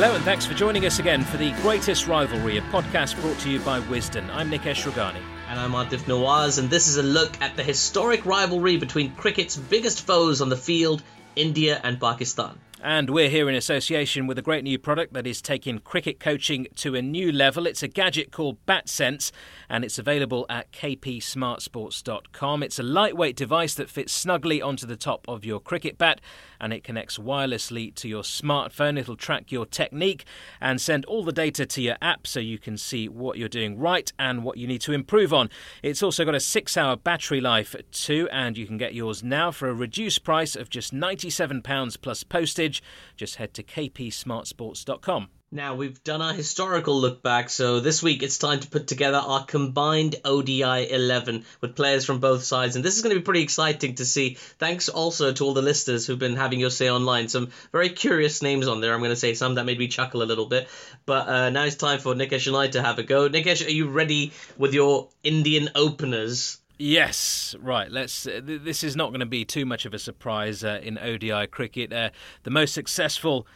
[0.00, 3.50] Hello, and thanks for joining us again for the greatest rivalry, a podcast brought to
[3.50, 4.26] you by Wisden.
[4.30, 5.20] I'm Nikesh Rughani.
[5.46, 9.58] And I'm Aatif Nawaz, and this is a look at the historic rivalry between cricket's
[9.58, 11.02] biggest foes on the field,
[11.36, 12.58] India and Pakistan.
[12.82, 16.66] And we're here in association with a great new product that is taking cricket coaching
[16.76, 17.66] to a new level.
[17.66, 19.32] It's a gadget called BatSense,
[19.68, 22.62] and it's available at kpsmartsports.com.
[22.62, 26.22] It's a lightweight device that fits snugly onto the top of your cricket bat,
[26.60, 28.98] and it connects wirelessly to your smartphone.
[28.98, 30.24] It'll track your technique
[30.60, 33.78] and send all the data to your app so you can see what you're doing
[33.78, 35.50] right and what you need to improve on.
[35.82, 39.50] It's also got a six hour battery life too, and you can get yours now
[39.50, 42.82] for a reduced price of just £97 plus postage.
[43.16, 45.28] Just head to kpsmartsports.com.
[45.52, 49.18] Now, we've done our historical look back, so this week it's time to put together
[49.18, 52.76] our combined ODI 11 with players from both sides.
[52.76, 54.34] And this is going to be pretty exciting to see.
[54.60, 57.26] Thanks also to all the listeners who've been having your say online.
[57.26, 60.22] Some very curious names on there, I'm going to say, some that made me chuckle
[60.22, 60.68] a little bit.
[61.04, 63.28] But uh, now it's time for Nikesh and I to have a go.
[63.28, 66.58] Nikesh, are you ready with your Indian openers?
[66.78, 67.90] Yes, right.
[67.90, 68.24] Let's.
[68.24, 70.96] Uh, th- this is not going to be too much of a surprise uh, in
[70.96, 71.92] ODI cricket.
[71.92, 72.10] Uh,
[72.44, 73.48] the most successful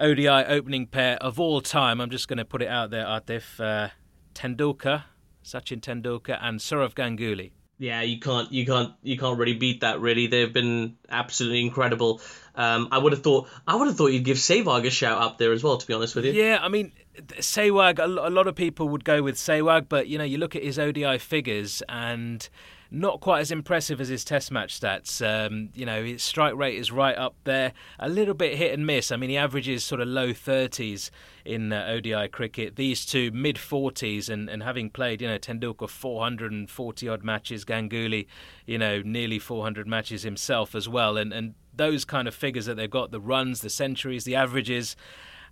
[0.00, 2.00] ODI opening pair of all time.
[2.00, 3.60] I'm just going to put it out there, Aatif.
[3.60, 3.90] Uh,
[4.34, 5.04] Tendulkar,
[5.44, 7.52] Sachin Tendulkar, and Sourav Ganguly.
[7.78, 10.00] Yeah, you can't, you can't, you can't really beat that.
[10.00, 12.20] Really, they've been absolutely incredible.
[12.54, 15.38] Um, I would have thought, I would have thought you'd give Sehwag a shout up
[15.38, 15.78] there as well.
[15.78, 16.32] To be honest with you.
[16.32, 16.92] Yeah, I mean,
[17.38, 17.98] Sehwag.
[17.98, 20.78] A lot of people would go with Sehwag, but you know, you look at his
[20.78, 22.48] ODI figures and
[22.92, 25.24] not quite as impressive as his Test match stats.
[25.26, 28.86] Um, you know, his strike rate is right up there, a little bit hit and
[28.86, 29.10] miss.
[29.10, 31.10] I mean, he averages sort of low 30s
[31.44, 32.76] in uh, ODI cricket.
[32.76, 38.26] These two mid 40s, and, and having played, you know, Tendulkar 440 odd matches, Ganguly,
[38.66, 42.76] you know, nearly 400 matches himself as well, and and those kind of figures that
[42.76, 44.94] they've got, the runs, the centuries, the averages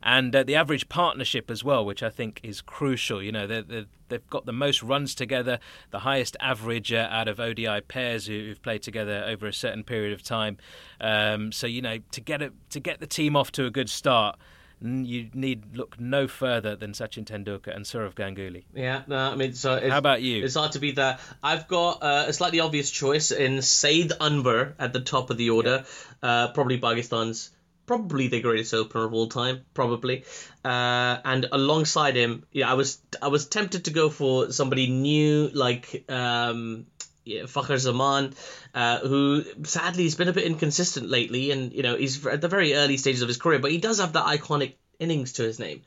[0.02, 3.22] and uh, the average partnership as well, which I think is crucial.
[3.22, 5.58] You know, they have got the most runs together,
[5.90, 9.84] the highest average uh, out of ODI pairs who, have played together over a certain
[9.84, 10.56] period of time.
[11.00, 13.90] Um, so you know, to get it, to get the team off to a good
[13.90, 14.38] start.
[14.82, 18.64] You need look no further than Sachin Tendulkar and Sourav Ganguly.
[18.72, 20.42] Yeah, no, I mean, so how about you?
[20.42, 21.20] It's hard to beat that.
[21.42, 25.50] I've got uh, a slightly obvious choice in Saeed Anwar at the top of the
[25.50, 25.84] order,
[26.22, 26.28] yeah.
[26.30, 27.50] uh, probably Pakistan's
[27.90, 30.22] probably the greatest opener of all time, probably.
[30.64, 35.48] Uh, and alongside him, yeah, I was I was tempted to go for somebody new
[35.48, 36.86] like um,
[37.24, 38.34] yeah, Zaman,
[38.76, 42.46] uh, who sadly has been a bit inconsistent lately, and you know he's at the
[42.46, 45.58] very early stages of his career, but he does have that iconic innings to his
[45.58, 45.82] name.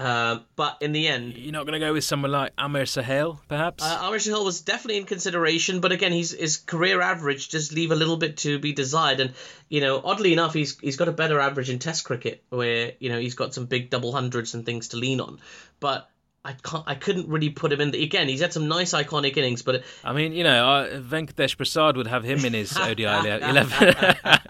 [0.00, 3.38] Uh, but in the end, you're not going to go with someone like Aamer Sohail,
[3.48, 3.84] perhaps.
[3.84, 7.92] Uh, Aamer Sohail was definitely in consideration, but again, he's, his career average does leave
[7.92, 9.20] a little bit to be desired.
[9.20, 9.34] And
[9.68, 13.10] you know, oddly enough, he's he's got a better average in Test cricket, where you
[13.10, 15.38] know he's got some big double hundreds and things to lean on.
[15.80, 16.09] But
[16.42, 16.84] I can't.
[16.86, 17.90] I couldn't really put him in.
[17.90, 21.54] The, again, he's had some nice iconic innings, but I mean, you know, uh, Venkatesh
[21.54, 23.94] Prasad would have him in his ODI eleven.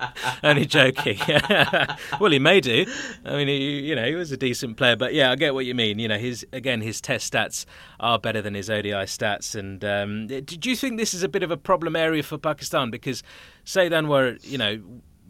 [0.44, 1.18] Only joking.
[2.20, 2.86] well, he may do.
[3.24, 5.66] I mean, he, you know, he was a decent player, but yeah, I get what
[5.66, 5.98] you mean.
[5.98, 7.66] You know, his again, his Test stats
[7.98, 9.56] are better than his ODI stats.
[9.56, 12.90] And um, do you think this is a bit of a problem area for Pakistan
[12.90, 13.24] because
[13.64, 14.80] Saeed Anwar, you know,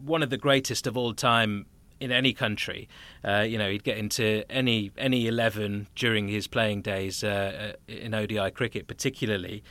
[0.04, 1.64] one of the greatest of all time
[2.00, 2.88] in any country.
[3.22, 7.92] Uh, you know, he'd get into any any eleven during his playing days uh, uh
[7.92, 9.62] in ODI cricket, particularly.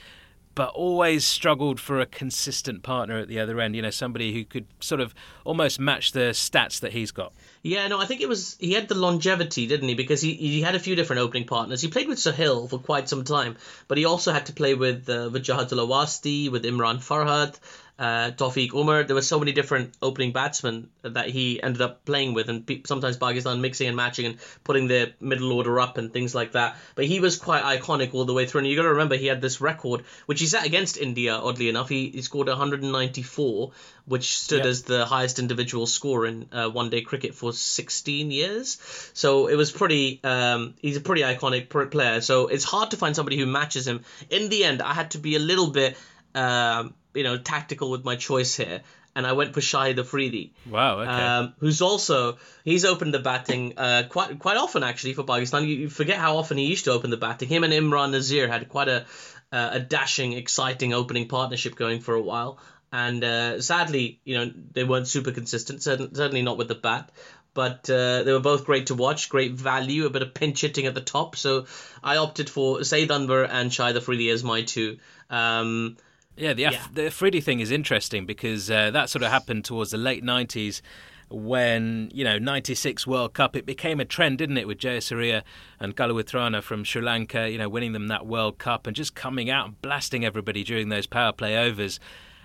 [0.56, 3.76] But always struggled for a consistent partner at the other end.
[3.76, 5.16] You know, somebody who could sort of
[5.46, 7.32] almost match the stats that he's got.
[7.62, 9.96] Yeah, no, I think it was he had the longevity, didn't he?
[9.96, 11.82] Because he, he had a few different opening partners.
[11.82, 13.58] He played with Sohail for quite some time,
[13.88, 17.58] but he also had to play with uh, with Wasti, with Imran Farhat,
[18.00, 19.04] uh, Taufeeq Umar.
[19.04, 23.18] There were so many different opening batsmen that he ended up playing with, and sometimes
[23.18, 26.78] Pakistan mixing and matching and putting their middle order up and things like that.
[26.96, 28.60] But he was quite iconic all the way through.
[28.60, 31.70] And you got to remember, he had this record, which he set against India, oddly
[31.70, 31.90] enough.
[31.90, 33.72] He, he scored 194
[34.10, 34.66] which stood Yep.
[34.66, 38.80] as the highest individual score in uh, one day cricket for 16 years.
[39.14, 40.20] So it was pretty.
[40.24, 42.20] Um, he's a pretty iconic player.
[42.22, 44.02] So it's hard to find somebody who matches him.
[44.32, 45.96] In the end, I had to be a little bit,
[46.36, 48.82] um, you know, tactical with my choice here,
[49.16, 51.00] and I went for Shahid Afridi Wow.
[51.00, 51.12] Okay.
[51.12, 55.64] um, who's also he's opened the batting uh, quite quite often actually for Pakistan.
[55.64, 57.50] You, you forget how often he used to open the batting.
[57.50, 59.06] Him and Imran Nazir had quite a
[59.52, 62.60] uh, a dashing, exciting opening partnership going for a while.
[62.92, 65.84] And uh, sadly, you know, they weren't super consistent.
[65.84, 67.12] Certainly, not with the bat.
[67.54, 70.86] But uh, they were both great to watch, great value, a bit of pinch hitting
[70.86, 71.36] at the top.
[71.36, 71.66] So
[72.04, 75.00] I opted for Saeed Anwar and Shahid Afridi as my two.
[75.30, 75.98] Um,
[76.40, 79.92] Yeah, the Af- the Afridi thing is interesting because uh, that sort of happened towards
[79.92, 80.82] the late '90s
[81.30, 83.56] when you know '96 World Cup.
[83.56, 85.44] It became a trend, didn't it, with Jayasuriya
[85.80, 89.50] and Kaluwitharana from Sri Lanka, you know, winning them that World Cup and just coming
[89.50, 92.00] out and blasting everybody during those power play overs.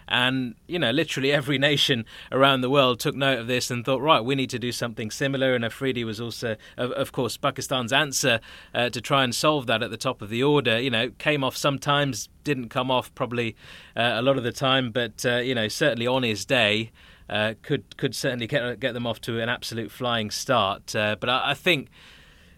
[0.09, 4.01] And you know, literally every nation around the world took note of this and thought,
[4.01, 5.55] right, we need to do something similar.
[5.55, 8.41] And Afridi was also, of, of course, Pakistan's answer
[8.75, 10.81] uh, to try and solve that at the top of the order.
[10.81, 13.57] You know, came off sometimes, didn't come off probably
[13.97, 16.91] uh, a lot of the time, but uh, you know, certainly on his day.
[17.27, 21.31] Uh, could could certainly get get them off to an absolute flying start, uh, but
[21.31, 21.89] I, I think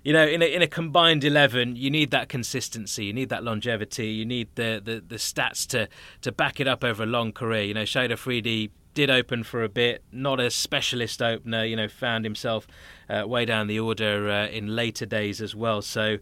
[0.06, 3.42] you know, in a, in a combined eleven, you need that consistency, you need that
[3.42, 5.88] longevity, you need the, the, the stats to,
[6.20, 7.62] to back it up over a long career.
[7.64, 11.64] You know, Shahid Afridi did open for a bit, not a specialist opener.
[11.64, 12.68] You know, found himself
[13.10, 15.82] uh, way down the order uh, in later days as well.
[15.82, 16.18] So,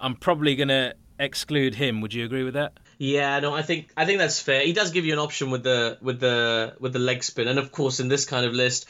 [0.00, 2.00] I'm probably going to exclude him.
[2.00, 2.72] Would you agree with that?
[2.98, 4.62] Yeah, no, I think I think that's fair.
[4.62, 7.60] He does give you an option with the with the with the leg spin, and
[7.60, 8.88] of course in this kind of list,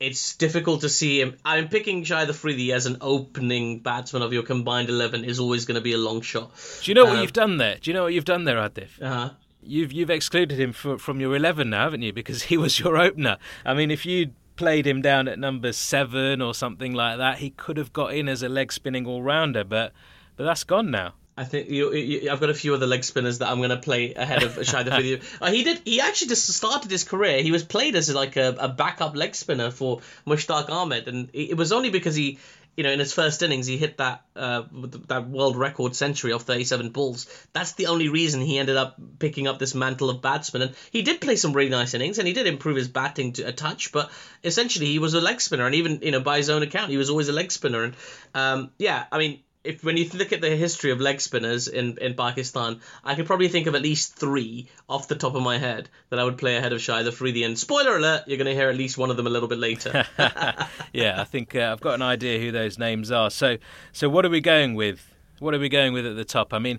[0.00, 1.36] it's difficult to see him.
[1.44, 5.76] I'm picking Shahid Afridi as an opening batsman of your combined eleven is always going
[5.76, 6.52] to be a long shot.
[6.82, 7.78] Do you know what Um, you've done there?
[7.80, 9.00] Do you know what you've done there, Aatif?
[9.00, 9.30] Uh-huh.
[9.62, 12.12] You've you've excluded him for, from your eleven now, haven't you?
[12.12, 13.38] Because he was your opener.
[13.64, 17.50] I mean, if you'd played him down at number seven or something like that, he
[17.50, 19.64] could have got in as a leg spinning all rounder.
[19.64, 19.92] But
[20.36, 21.14] but that's gone now.
[21.36, 23.76] I think you, you, I've got a few other leg spinners that I'm going to
[23.76, 25.20] play ahead of Shahid Afridi.
[25.40, 25.80] Uh, he did.
[25.84, 27.42] He actually just started his career.
[27.42, 31.50] He was played as like a, a backup leg spinner for Mushtaq Ahmed, and it
[31.50, 32.38] it was only because he,
[32.76, 34.62] you know, in his first innings he hit that uh,
[35.08, 37.26] that world record century of 37 balls.
[37.52, 40.62] That's the only reason he ended up picking up this mantle of batsman.
[40.62, 43.42] And he did play some really nice innings, and he did improve his batting to
[43.42, 43.92] a touch.
[43.92, 44.10] But
[44.44, 46.96] essentially, he was a leg spinner, and even you know by his own account, he
[46.96, 47.82] was always a leg spinner.
[47.82, 47.94] And
[48.34, 51.96] um, yeah, I mean if when you look at the history of leg spinners in,
[51.98, 55.58] in Pakistan, I could probably think of at least three off the top of my
[55.58, 57.44] head that I would play ahead of Shahid Afridi.
[57.44, 59.58] And spoiler alert, you're going to hear at least one of them a little bit
[59.58, 60.04] later.
[60.92, 63.30] yeah, I think uh, I've got an idea who those names are.
[63.30, 63.56] So
[63.92, 65.00] so what are we going with?
[65.38, 66.52] What are we going with at the top?
[66.52, 66.78] I mean,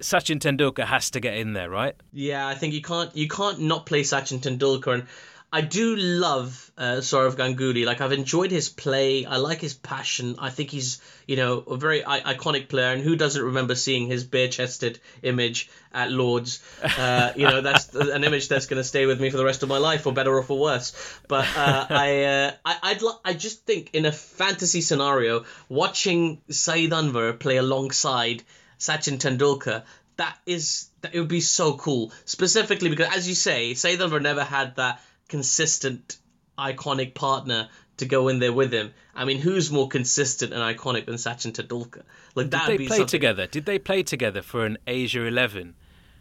[0.00, 1.94] Sachin Tendulkar has to get in there, right?
[2.12, 4.94] yeah, I think you can't you can't not play Sachin Tendulkar.
[4.94, 5.06] And
[5.50, 7.86] I do love uh, Sourav Ganguly.
[7.86, 9.24] Like I've enjoyed his play.
[9.24, 10.36] I like his passion.
[10.38, 12.92] I think he's you know a very I- iconic player.
[12.92, 16.62] And who doesn't remember seeing his bare-chested image at Lords?
[16.82, 19.62] Uh, you know that's an image that's going to stay with me for the rest
[19.62, 20.92] of my life, for better or for worse.
[21.28, 26.42] But uh, I, uh, I I'd li- I just think in a fantasy scenario, watching
[26.50, 28.42] Saeed Anwar play alongside
[28.78, 29.84] Sachin Tendulkar,
[30.18, 32.12] that is that it would be so cool.
[32.26, 36.18] Specifically because, as you say, Saeed Anwar never had that consistent,
[36.58, 38.92] iconic partner to go in there with him.
[39.14, 42.02] I mean, who's more consistent and iconic than Sachin Tendulkar?
[42.34, 43.10] Like Did that they would be play something.
[43.10, 43.46] together?
[43.46, 45.74] Did they play together for an Asia 11?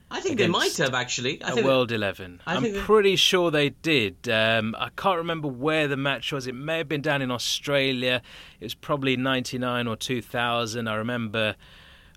[0.09, 1.43] I think they might have actually.
[1.43, 2.41] I a World 11.
[2.47, 4.29] I I'm think they- pretty sure they did.
[4.29, 6.47] Um, I can't remember where the match was.
[6.47, 8.21] It may have been down in Australia.
[8.61, 10.87] It was probably 99 or 2000.
[10.87, 11.55] I remember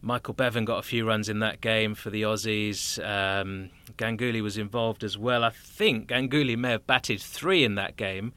[0.02, 2.98] Michael Bevan got a few runs in that game for the Aussies.
[3.04, 5.44] Um, Ganguly was involved as well.
[5.44, 8.32] I think Ganguly may have batted three in that game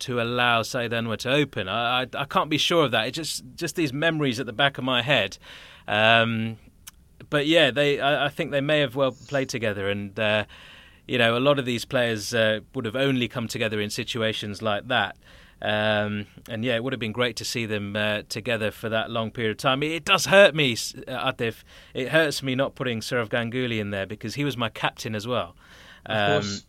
[0.00, 1.68] to allow Saeed Anwar to open.
[1.68, 3.08] I, I, I can't be sure of that.
[3.08, 5.38] It's just, just these memories at the back of my head.
[5.88, 6.58] Um,
[7.30, 10.44] but yeah, they I, I think they may have well played together, and uh,
[11.06, 14.62] you know a lot of these players uh, would have only come together in situations
[14.62, 15.16] like that.
[15.62, 19.10] Um, and yeah, it would have been great to see them uh, together for that
[19.10, 19.82] long period of time.
[19.82, 21.64] It, does hurt me, uh, Aatif.
[21.94, 25.26] It hurts me not putting Sourav Ganguly in there because he was my captain as
[25.26, 25.56] well.
[26.04, 26.66] Um, Of course.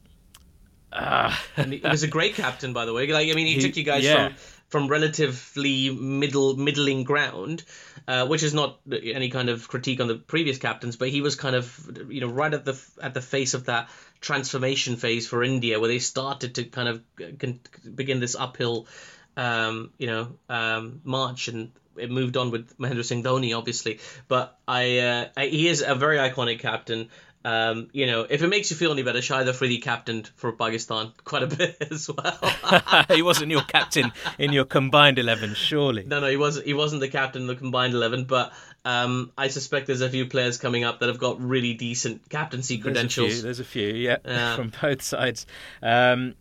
[1.58, 3.08] and he he was a great captain, by the way.
[3.08, 4.29] Like I mean, he, He- took you guys yeah.
[4.29, 4.38] from
[4.70, 7.63] from relatively middle middling ground,
[8.07, 11.35] uh, which is not any kind of critique on the previous captains, but he was
[11.35, 13.89] kind of you know right at the at the face of that
[14.21, 17.01] transformation phase for India, where they started to kind of
[17.39, 17.59] con-
[17.95, 18.87] begin this uphill,
[19.35, 21.71] um, you know, um, march and.
[21.99, 25.95] It moved on with Mahendra Singh Dhoni, obviously, but I, uh, I he is a
[25.95, 27.09] very iconic captain.
[27.46, 31.13] Um, you know, if it makes you feel any better, Shahid Afridi captained for Pakistan
[31.24, 33.06] quite a bit as well.
[33.10, 36.03] he wasn't your captain in your combined eleven, surely.
[36.03, 36.65] No, no, he wasn't.
[36.65, 38.51] He wasn't the captain in the combined eleven, but
[38.84, 42.79] um, I suspect there's a few players coming up that have got really decent captaincy
[42.79, 43.44] credentials.
[43.44, 45.46] There's a few, there's a few yeah, from both sides.
[45.82, 46.36] Um,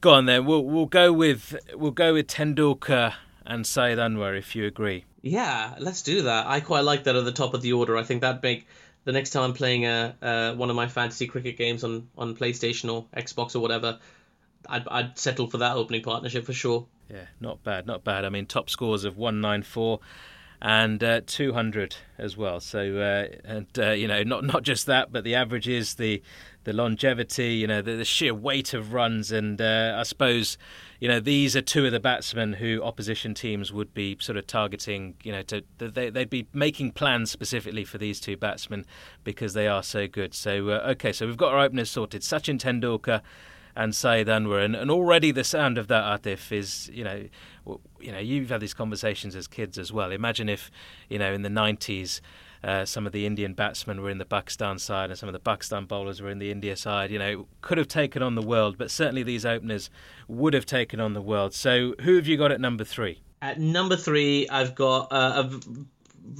[0.00, 0.46] go on then.
[0.46, 5.04] We'll we'll go with we'll go with Tendulkar and Saeed Anwar if you agree.
[5.22, 6.46] Yeah, let's do that.
[6.46, 7.96] I quite like that at the top of the order.
[7.96, 8.66] I think that make
[9.04, 12.36] the next time I'm playing a, uh, one of my fantasy cricket games on, on
[12.36, 13.98] PlayStation or Xbox or whatever,
[14.68, 16.86] I'd, I'd settle for that opening partnership for sure.
[17.08, 18.24] Yeah, not bad, not bad.
[18.24, 20.00] I mean, top scores of 194
[20.62, 22.60] and uh, 200 as well.
[22.60, 26.22] So, uh, and uh, you know, not not just that, but the averages, the
[26.64, 30.58] the longevity, you know, the, the sheer weight of runs, and uh, I suppose,
[31.00, 34.46] you know, these are two of the batsmen who opposition teams would be sort of
[34.46, 35.14] targeting.
[35.22, 38.84] You know, to they, they'd be making plans specifically for these two batsmen
[39.24, 40.34] because they are so good.
[40.34, 43.22] So, uh, okay, so we've got our openers sorted: Sachin Tendulkar
[43.74, 47.28] and Saeed Anwar, and, and already the sound of that Aatif is, you know,
[47.98, 50.12] you know, you've had these conversations as kids as well.
[50.12, 50.70] Imagine if,
[51.08, 52.20] you know, in the '90s.
[52.62, 55.40] Uh, some of the Indian batsmen were in the Pakistan side, and some of the
[55.40, 57.10] Pakistan bowlers were in the India side.
[57.10, 59.90] You know, could have taken on the world, but certainly these openers
[60.28, 61.54] would have taken on the world.
[61.54, 63.22] So, who have you got at number three?
[63.42, 65.60] At number three, I've got uh, a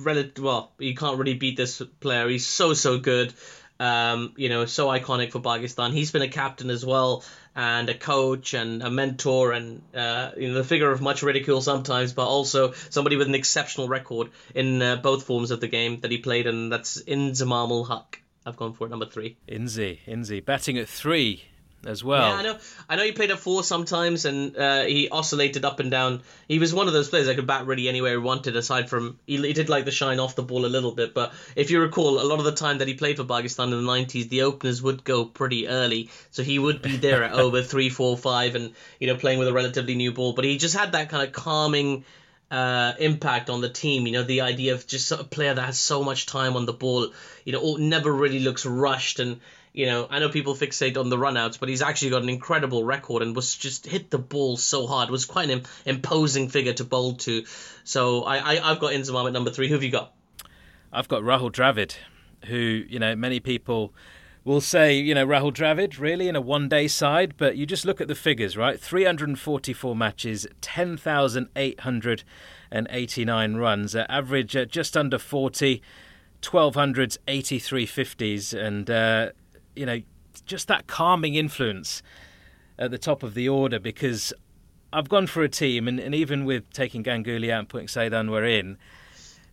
[0.02, 0.44] relative.
[0.44, 2.28] Well, you can't really beat this player.
[2.28, 3.32] He's so so good
[3.80, 5.92] um, you know, so iconic for Pakistan.
[5.92, 7.25] He's been a captain as well,
[7.56, 11.62] and a coach and a mentor, and uh, you know, the figure of much ridicule
[11.62, 16.00] sometimes, but also somebody with an exceptional record in uh, both forms of the game
[16.00, 18.22] that he played, and that's Inzamam ul Haq.
[18.46, 19.37] I've gone for number three.
[19.49, 21.44] Inzi, Inzi, batting at three
[21.87, 22.28] as well.
[22.28, 22.58] Yeah, I know.
[22.88, 26.22] I know he played at four sometimes, and uh, he oscillated up and down.
[26.46, 28.56] He was one of those players that could bat really anywhere he wanted.
[28.56, 31.32] Aside from he, he, did like the shine off the ball a little bit, but
[31.56, 33.92] if you recall, a lot of the time that he played for Pakistan in the
[33.92, 37.88] nineties, the openers would go pretty early, so he would be there at over three,
[37.88, 40.34] four, five, and you know playing with a relatively new ball.
[40.34, 42.04] But he just had that kind of calming.
[42.52, 44.08] Uh, impact on the team.
[44.08, 46.72] You know, the idea of just a player that has so much time on the
[46.72, 47.12] ball,
[47.44, 49.40] you know, never really looks rushed and
[49.72, 52.82] you know, I know people fixate on the runouts, but he's actually got an incredible
[52.84, 55.10] record and was just hit the ball so hard.
[55.10, 57.44] Was quite an imposing figure to bowl to.
[57.84, 59.68] So I, I have got Inzamam at number three.
[59.68, 60.12] Who have you got?
[60.92, 61.94] I've got Rahul Dravid,
[62.46, 63.94] who you know many people
[64.42, 68.00] will say you know Rahul Dravid really in a one-day side, but you just look
[68.00, 68.80] at the figures, right?
[68.80, 75.80] 344 matches, 10,889 runs, uh, average uh, just under 40.
[76.42, 79.28] 1200s, 83 50s, and uh,
[79.80, 80.02] you know,
[80.44, 82.02] just that calming influence
[82.78, 84.30] at the top of the order because
[84.92, 88.12] I've gone for a team, and, and even with taking Ganguly out and putting Saeed
[88.12, 88.76] Anwar in,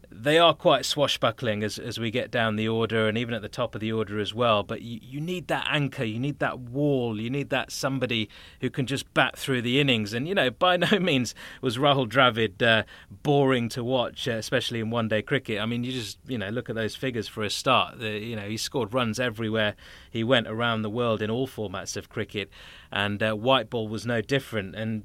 [0.10, 3.50] they are quite swashbuckling as as we get down the order and even at the
[3.50, 4.64] top of the order as well.
[4.64, 8.30] But you, you need that anchor, you need that wall, you need that somebody
[8.62, 10.14] who can just bat through the innings.
[10.14, 12.84] And you know, by no means was Rahul Dravid uh,
[13.24, 15.60] boring to watch, uh, especially in one day cricket.
[15.60, 18.00] I mean, you just you know look at those figures for a start.
[18.00, 19.76] The, you know, he scored runs everywhere
[20.10, 22.50] he went around the world in all formats of cricket,
[22.92, 24.76] and uh, white ball was no different.
[24.76, 25.04] And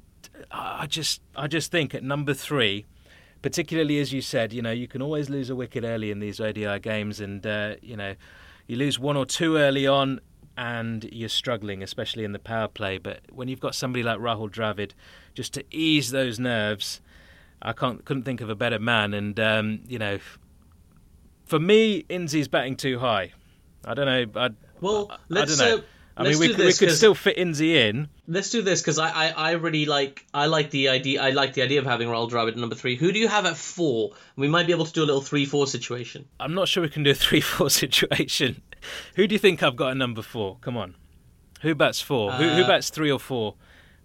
[0.49, 2.85] I just I just think at number three
[3.43, 6.39] particularly as you said, you know, you can always lose a wicket early in these
[6.39, 8.15] ODI games, and uh, you know,
[8.65, 10.19] you lose one or two early on,
[10.57, 12.97] and you're struggling, especially in the power play.
[12.97, 14.93] But when you've got somebody like Rahul Dravid,
[15.35, 17.01] just to ease those nerves,
[17.61, 19.13] I can't couldn't think of a better man.
[19.13, 20.19] And um, you know,
[21.45, 23.33] for me, Inzi's batting too high.
[23.85, 24.41] I don't know.
[24.41, 25.59] I, well, I, let's.
[25.59, 25.83] I don't know.
[25.83, 28.07] Uh, I mean, we, we could still fit Inzi in.
[28.27, 31.53] Let's do this because I, I, I really like I like the idea I like
[31.53, 32.95] the idea of having Rahul Dravid at number three.
[32.95, 34.11] Who do you have at four?
[34.35, 36.25] We might be able to do a little three four situation.
[36.39, 38.61] I'm not sure we can do a three four situation.
[39.15, 40.57] Who do you think I've got at number four?
[40.61, 40.95] Come on,
[41.61, 42.31] who bats four?
[42.31, 43.55] Uh, who, who uh, bats three or four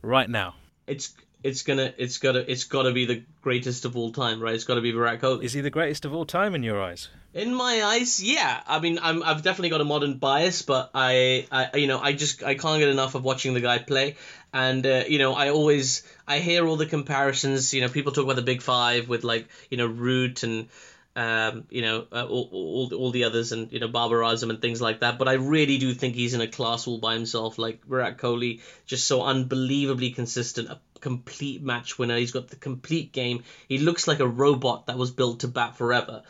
[0.01, 0.55] right now?
[0.87, 1.13] It's
[1.43, 4.55] it's gonna it's gotta it's gotta be the greatest of all time, right?
[4.55, 5.45] It's gotta be Virat Kohli.
[5.45, 7.11] Is he the greatest of all time in your eyes?
[7.35, 8.63] In my eyes, yeah.
[8.67, 12.15] I mean, I'm I've definitely got a modern bias, but I, I you know I
[12.15, 14.17] just I can't get enough of watching the guy play,
[14.53, 17.75] and uh, you know I always I hear all the comparisons.
[17.75, 20.69] You know, people talk about the big five with like you know Root and
[21.17, 24.61] um, you know, uh, all, all, all the others and, you know, Babar Azam and
[24.63, 25.19] things like that.
[25.19, 27.59] But I really do think he's in a class all by himself.
[27.59, 32.17] Like Virat Kohli, just so unbelievably consistent, a complete match winner.
[32.17, 33.43] He's got the complete game.
[33.69, 36.23] He looks like a robot that was built to bat forever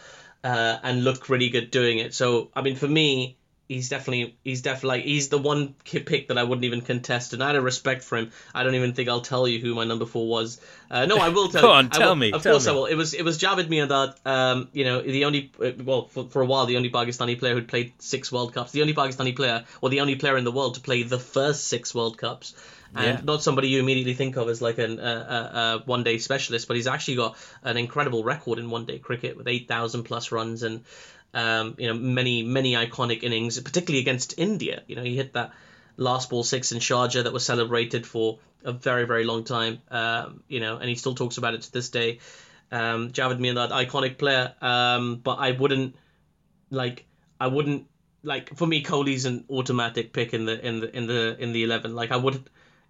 [0.45, 2.15] uh, and look really good doing it.
[2.15, 3.37] So, I mean, for me,
[3.69, 7.43] he's definitely he's definitely like, he's the one pick that I wouldn't even contest, and
[7.43, 10.07] out of respect for him, I don't even think I'll tell you who my number
[10.07, 10.61] four was.
[10.91, 11.63] Uh, no, I will tell.
[11.63, 11.75] Go you.
[11.75, 12.33] on, tell will, me.
[12.33, 12.73] Of tell course, me.
[12.73, 12.87] I will.
[12.87, 14.15] It was it was Javed Miandad.
[14.27, 17.55] Um, you know, the only uh, well for, for a while the only Pakistani player
[17.55, 20.53] who'd played six World Cups, the only Pakistani player or the only player in the
[20.53, 22.55] world to play the first six World Cups.
[22.95, 23.21] And Yeah.
[23.25, 26.69] not somebody you immediately think of as like an uh, uh, uh, one day specialist,
[26.69, 30.33] but he's actually got an incredible record in one day cricket with eight thousand plus
[30.33, 30.85] runs and
[31.35, 34.83] um, you know many many iconic innings, particularly against India.
[34.87, 35.53] You know he hit that
[35.97, 39.81] last ball six in Sharjah that was celebrated for a very very long time.
[39.91, 42.19] Um, you know, and he still talks about it to this day.
[42.71, 45.95] Um, Javed Miandad, iconic player, um, but I wouldn't
[46.71, 47.05] like
[47.41, 47.87] I wouldn't
[48.23, 51.65] like for me Kohli's an automatic pick in the in the in the in the
[51.65, 51.95] eleven.
[51.95, 52.49] Like I would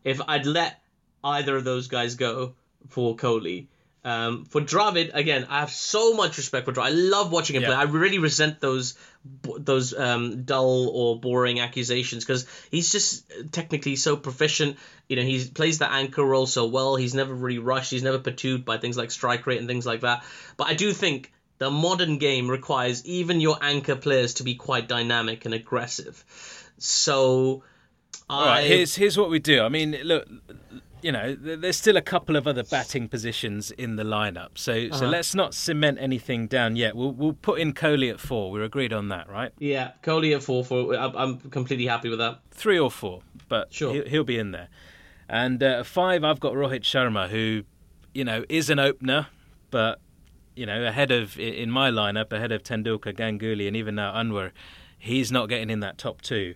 [0.09, 0.81] if I'd let
[1.23, 2.55] either of those guys go
[2.89, 3.67] for Kohli.
[4.05, 6.87] Um, for Dravid, again, I have so much respect for Dravid.
[6.87, 7.69] I love watching him Yeah.
[7.69, 7.77] play.
[7.77, 8.95] I really resent those
[9.43, 14.77] those um, dull or boring accusations because he's just technically so proficient.
[15.09, 16.97] You know, he plays the anchor role so well.
[16.97, 17.91] He's never really rushed.
[17.91, 20.25] He's never perturbed by things like strike rate and things like that.
[20.57, 24.89] But I do think the modern game requires even your anchor players to be quite
[24.89, 26.25] dynamic and aggressive.
[26.79, 27.65] So,
[28.31, 29.63] All I right, here's here's what we do.
[29.63, 30.29] I mean, look,
[31.03, 35.07] you know, there's still a couple of other batting positions in the lineup, so so
[35.07, 36.95] let's not cement anything down yet.
[36.97, 38.51] We'll we'll put in Kohli at four.
[38.51, 39.53] We're agreed on that, right?
[39.59, 40.95] yeah, Kohli at four four.
[40.95, 42.41] I'm- completely happy with that.
[42.51, 43.93] Three or four, but Sure.
[43.95, 44.69] he'll, he'll be in there.
[45.29, 47.63] And uh, five, I've got Rohit Sharma, who,
[48.15, 49.29] you know, is an opener,
[49.71, 50.01] but
[50.57, 54.51] you know, ahead of in my lineup, ahead of Tendulkar, Ganguly, and even now Anwar,
[54.99, 56.55] he's not getting in that top two.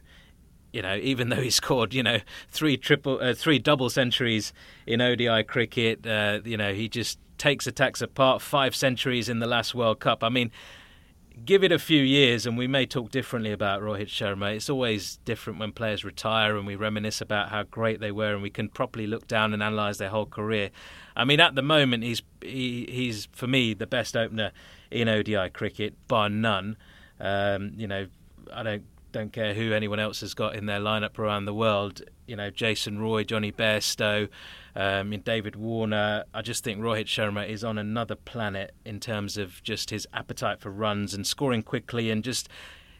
[0.72, 2.18] You know, even though he scored, you know,
[2.50, 4.52] three triple, uh, three double centuries
[4.86, 8.40] in ODI cricket, uh, you know, he just takes attacks apart.
[8.40, 10.24] Five centuries in the last World Cup.
[10.24, 10.50] I mean,
[11.44, 14.54] give it a few years and we may talk differently about Rohit Sharma.
[14.54, 18.42] It's always different when players retire and we reminisce about how great they were and
[18.42, 20.70] we can properly look down and analyse their whole career.
[21.16, 24.52] I mean, at the moment, he's he, he's for me the best opener
[24.90, 26.76] in ODI cricket, bar none.
[27.20, 28.06] Um, you know,
[28.52, 32.02] I don't don't care who anyone else has got in their lineup around the world.
[32.26, 34.28] You know, Jason Roy, Jonny Bairstow,
[34.74, 36.24] um, David Warner.
[36.32, 40.60] I just think Rohit Sharma is on another planet in terms of just his appetite
[40.60, 42.48] for runs and scoring quickly and just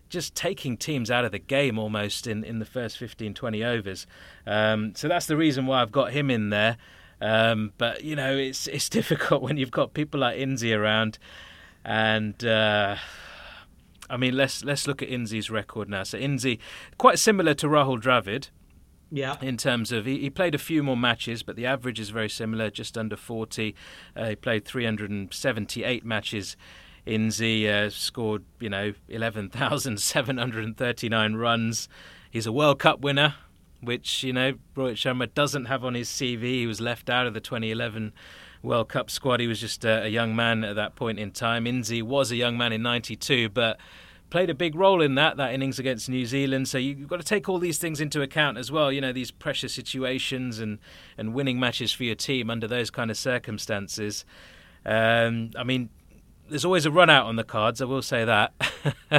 [0.09, 4.07] just taking teams out of the game almost in, in the first 15, 20 overs.
[4.47, 6.77] Um, so that's the reason why I've got him in there.
[7.23, 11.19] Um, but you know, it's it's difficult when you've got people like Inzi around,
[11.85, 12.97] and uh,
[14.13, 16.03] I mean, let's let's look at Inzi's record now.
[16.05, 16.59] So Inzi,
[16.99, 18.51] quite similar to Rahul Dravid
[19.11, 19.37] Yeah.
[19.41, 22.29] in terms of he, he played a few more matches, but the average is very
[22.29, 23.75] similar, just under 40.
[24.15, 26.57] Uh, he played 378 matches.
[27.07, 31.89] Inzi uh, scored, you know, 11,739 runs.
[32.31, 33.35] He's a World Cup winner,
[33.81, 36.43] which, you know, Rohit Sharma doesn't have on his CV.
[36.43, 38.13] He was left out of the 2011
[38.63, 39.41] World Cup squad.
[39.41, 41.65] He was just a, a young man at that point in time.
[41.65, 43.79] Inzi was a young man in 92, but
[44.31, 46.67] played a big role in that that innings against New Zealand.
[46.67, 48.91] So you've got to take all these things into account as well.
[48.91, 50.79] You know these pressure situations and
[51.19, 54.25] and winning matches for your team under those kind of circumstances.
[54.87, 55.91] Um, I mean,
[56.49, 57.83] there's always a run out on the cards.
[57.83, 58.53] I will say that.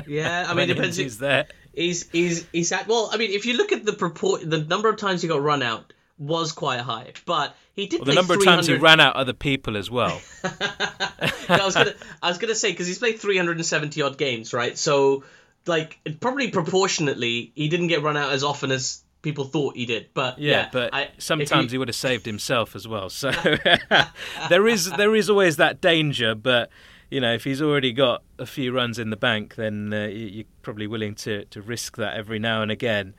[0.08, 0.98] Yeah, I mean, it depends.
[0.98, 1.46] Inzi's there.
[1.74, 3.10] He's he's he's at well.
[3.14, 5.62] I mean, if you look at the purport, the number of times he got run
[5.62, 8.00] out was quite high, but he did.
[8.02, 10.22] Well, the number of times he ran out other people as well.
[10.44, 14.78] I was gonna I was gonna say because he's played 370 odd games, right?
[14.78, 15.24] So
[15.66, 20.08] like probably proportionately, he didn't get run out as often as people thought he did.
[20.14, 23.10] But Yeah, yeah, but I- sometimes he would have saved himself as well.
[23.10, 23.32] So
[24.50, 26.70] there is there is always that danger, but
[27.10, 30.28] you know if he's already got a few runs in the bank, then uh, you-
[30.28, 33.14] you're probably willing to to risk that every now and again.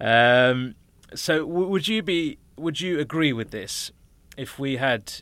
[0.00, 0.74] Um,
[1.14, 3.90] so w- would you be would you agree with this
[4.36, 5.12] if we had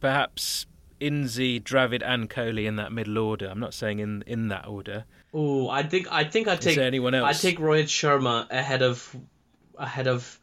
[0.00, 0.66] perhaps
[1.00, 3.46] Inzi, Dravid, and Kohli in that middle order?
[3.46, 5.04] I'm not saying in in that order.
[5.34, 7.42] Oh, I think I think I take anyone I else?
[7.42, 9.14] take Rohit Sharma ahead of
[9.78, 10.38] ahead of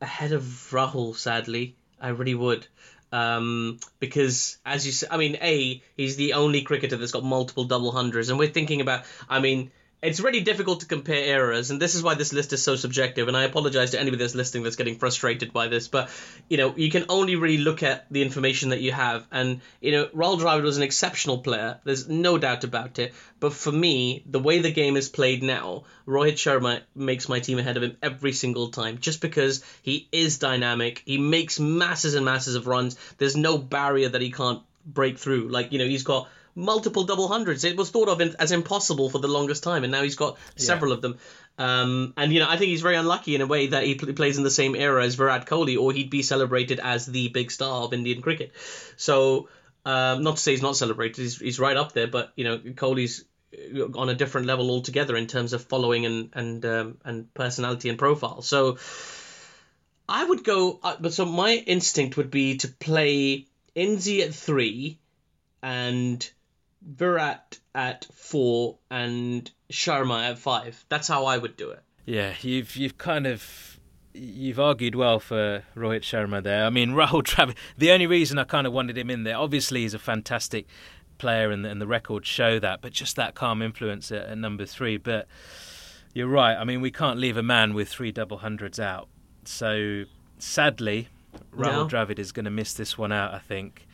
[0.00, 1.16] ahead of Rahul.
[1.16, 2.66] Sadly, I really would.
[3.10, 7.64] Um, because as you said, I mean, a he's the only cricketer that's got multiple
[7.64, 9.04] double hundreds, and we're thinking about.
[9.28, 9.70] I mean,
[10.02, 13.28] it's really difficult to compare eras, and this is why this list is so subjective.
[13.28, 16.10] And I apologize to anybody that's listening that's getting frustrated by this, but
[16.48, 19.24] you know, you can only really look at the information that you have.
[19.30, 21.78] And you know, Rahul Dravid was an exceptional player.
[21.84, 23.14] There's no doubt about it.
[23.38, 27.60] But for me, the way the game is played now, Rohit Sharma makes my team
[27.60, 31.02] ahead of him every single time, just because he is dynamic.
[31.06, 32.96] He makes masses and masses of runs.
[33.18, 35.48] There's no barrier that he can't break through.
[35.48, 37.64] Like you know, he's got multiple double hundreds.
[37.64, 40.38] It was thought of in, as impossible for the longest time, and now he's got
[40.56, 40.96] several yeah.
[40.96, 41.18] of them.
[41.58, 44.12] Um, and you know, I think he's very unlucky in a way that he pl-
[44.14, 47.50] plays in the same era as Virat Kohli, or he'd be celebrated as the big
[47.50, 48.52] star of Indian cricket.
[48.96, 49.48] So,
[49.84, 52.58] um, not to say he's not celebrated, he's, he's right up there, but you know,
[52.58, 57.34] Kohli's uh, on a different level altogether in terms of following and and um, and
[57.34, 58.42] personality and profile.
[58.42, 58.78] So,
[60.08, 64.98] I would go, uh, but so my instinct would be to play Inzi at three,
[65.62, 66.30] and
[66.86, 70.84] Virat at four and Sharma at five.
[70.88, 71.82] That's how I would do it.
[72.04, 73.78] Yeah, you've you've kind of
[74.14, 76.64] you've argued well for Rohit Sharma there.
[76.64, 77.56] I mean, Rahul Dravid.
[77.78, 80.66] The only reason I kind of wanted him in there, obviously, he's a fantastic
[81.18, 82.80] player, and, and the records show that.
[82.82, 84.96] But just that calm influence at, at number three.
[84.96, 85.28] But
[86.14, 86.56] you're right.
[86.56, 89.08] I mean, we can't leave a man with three double hundreds out.
[89.44, 90.04] So
[90.38, 91.08] sadly,
[91.56, 91.88] Rahul no.
[91.88, 93.32] Dravid is going to miss this one out.
[93.34, 93.86] I think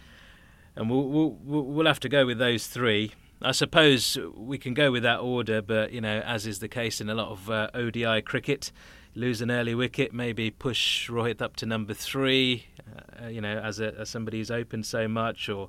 [0.78, 3.12] and we'll, we'll we'll have to go with those three.
[3.42, 7.00] I suppose we can go with that order, but you know, as is the case
[7.00, 8.72] in a lot of uh, ODI cricket,
[9.14, 12.66] lose an early wicket, maybe push Rohit up to number three.
[13.20, 15.68] Uh, you know, as a as somebody who's opened so much, or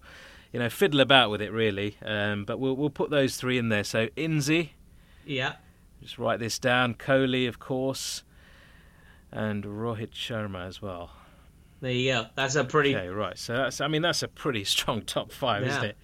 [0.53, 1.97] you know, fiddle about with it really.
[2.05, 3.83] Um, but we'll we'll put those three in there.
[3.83, 4.69] So Inzi,
[5.25, 5.55] yeah,
[6.03, 6.93] just write this down.
[6.93, 8.21] Kohli, of course,
[9.31, 11.11] and Rohit Sharma as well.
[11.81, 12.25] There you go.
[12.35, 12.95] That's a pretty.
[12.95, 13.37] Okay, right.
[13.37, 13.81] So that's.
[13.81, 15.69] I mean, that's a pretty strong top five, yeah.
[15.69, 15.97] isn't it?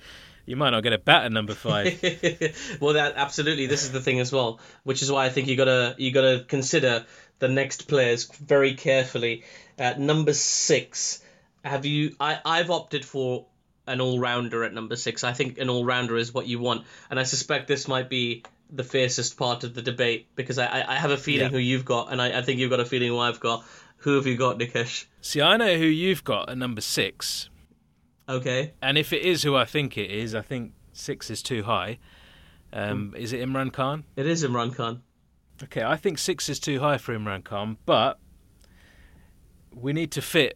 [0.46, 2.00] You might not get a bat at number five.
[2.80, 3.66] well, that absolutely.
[3.66, 6.46] This is the thing as well, which is why I think you gotta you gotta
[6.48, 7.06] consider
[7.40, 9.44] the next players very carefully.
[9.78, 11.22] At number six,
[11.64, 12.16] have you?
[12.20, 13.46] I I've opted for
[13.88, 15.24] an all rounder at number six.
[15.24, 18.44] I think an all rounder is what you want, and I suspect this might be
[18.72, 21.50] the fiercest part of the debate because I I have a feeling yeah.
[21.50, 23.66] who you've got, and I, I think you've got a feeling who I've got.
[24.06, 25.06] Who have you got, Nikesh?
[25.20, 27.50] See, I know who you've got at number six.
[28.30, 28.74] Okay.
[28.80, 31.98] And if it is who I think it is, I think six is too high.
[32.72, 33.18] Um, mm.
[33.18, 34.04] Is it Imran Khan?
[34.16, 35.02] It is Imran Khan.
[35.64, 38.20] Okay, I think six is too high for Imran Khan, but
[39.74, 40.56] we need to fit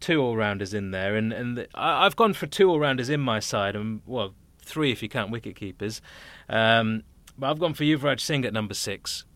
[0.00, 3.10] two all rounders in there, and and the, I, have gone for two all rounders
[3.10, 6.00] in my side, and well, three if you count wicket keepers.
[6.48, 7.02] Um,
[7.36, 9.26] but I've gone for Yuvraj Singh at number six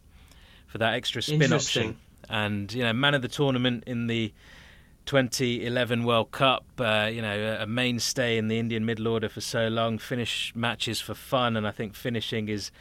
[0.68, 4.32] for that extra spin option and you know man of the tournament in the
[5.06, 9.68] 2011 World Cup, uh, you know, a mainstay in the Indian middle order for so
[9.68, 9.98] long.
[9.98, 12.72] Finish matches for fun, and I think finishing is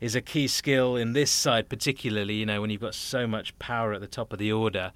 [0.00, 2.34] is a key skill in this side, particularly.
[2.34, 4.92] You know, when you've got so much power at the top of the order,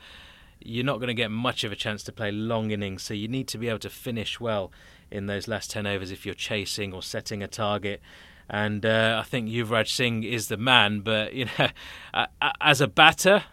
[0.60, 3.02] you're not going to get much of a chance to play long innings.
[3.02, 4.70] So you need to be able to finish well
[5.10, 8.00] in those last ten overs if you're chasing or setting a target.
[8.48, 11.68] And uh, I think Yuvraj Singh is the man, but you know,
[12.60, 13.44] as a batter,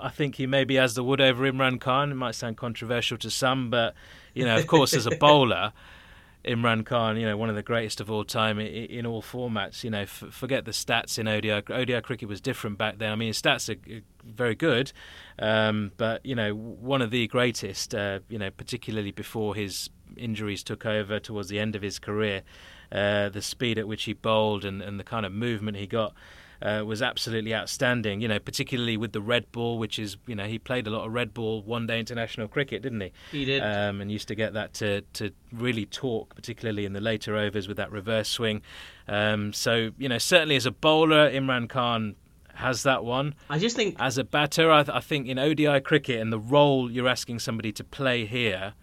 [0.00, 2.12] I think he maybe has the wood over Imran Khan.
[2.12, 3.94] It might sound controversial to some, but
[4.34, 5.72] you know, of course, as a bowler,
[6.44, 9.84] Imran Khan, you know, one of the greatest of all time in, in all formats.
[9.84, 11.62] You know, f- forget the stats in ODI.
[11.72, 13.12] ODI cricket was different back then.
[13.12, 14.92] I mean, his stats are very good,
[15.38, 17.94] um, but you know, one of the greatest.
[17.94, 22.42] Uh, you know, particularly before his injuries took over towards the end of his career,
[22.92, 26.14] uh, the speed at which he bowled and, and the kind of movement he got
[26.62, 28.20] uh, was absolutely outstanding.
[28.20, 31.06] You know, particularly with the red ball, which is you know he played a lot
[31.06, 33.12] of red ball one day international cricket, didn't he?
[33.32, 37.00] He did, um, and used to get that to to really talk, particularly in the
[37.00, 38.62] later overs with that reverse swing.
[39.06, 42.16] Um, so you know, certainly as a bowler, Imran Khan
[42.58, 43.34] has that one.
[43.48, 46.40] I just think as a batter, I, th- I, think in ODI cricket and the
[46.40, 48.74] role you're asking somebody to play here,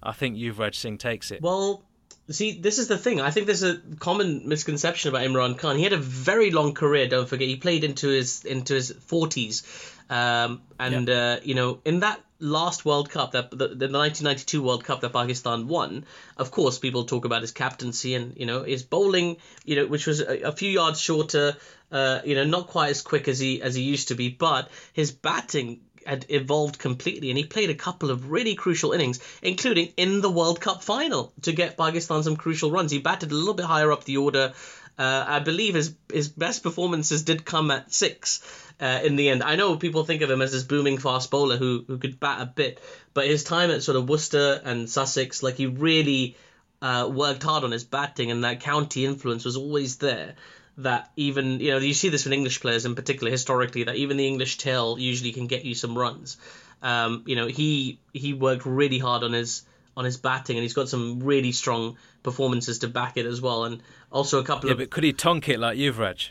[0.00, 1.42] I think Yuvraj Singh takes it.
[1.42, 1.82] Well,
[2.30, 3.20] See, this is the thing.
[3.20, 5.76] I think there's a common misconception about Imran Khan.
[5.76, 7.08] He had a very long career.
[7.08, 9.64] Don't forget, he played into his into his forties,
[10.08, 14.84] um, and uh, you know, in that last World Cup, that the, the 1992 World
[14.84, 16.04] Cup that Pakistan won,
[16.36, 20.06] of course, people talk about his captaincy and you know his bowling, you know, which
[20.06, 21.56] was a, a few yards shorter,
[21.90, 24.70] uh, you know, not quite as quick as he as he used to be, but
[24.92, 29.92] his batting had evolved completely, and he played a couple of really crucial innings, including
[29.96, 32.90] in the World Cup final to get Pakistan some crucial runs.
[32.90, 34.52] He batted a little bit higher up the order.
[34.98, 38.42] Uh, I believe his his best performances did come at six
[38.80, 39.44] uh, in the end.
[39.44, 42.42] I know people think of him as this booming fast bowler who who could bat
[42.42, 42.80] a bit,
[43.14, 46.36] but his time at sort of Worcester and Sussex, like he really
[46.82, 50.34] uh, worked hard on his batting, and that county influence was always there
[50.82, 54.16] that even you know you see this in English players in particular historically that even
[54.16, 56.36] the English tail usually can get you some runs.
[56.82, 59.62] Um, you know he he worked really hard on his
[59.96, 63.64] on his batting and he's got some really strong performances to back it as well
[63.64, 66.30] and also a couple yeah, of but could he tonk it like you've Yuvraj?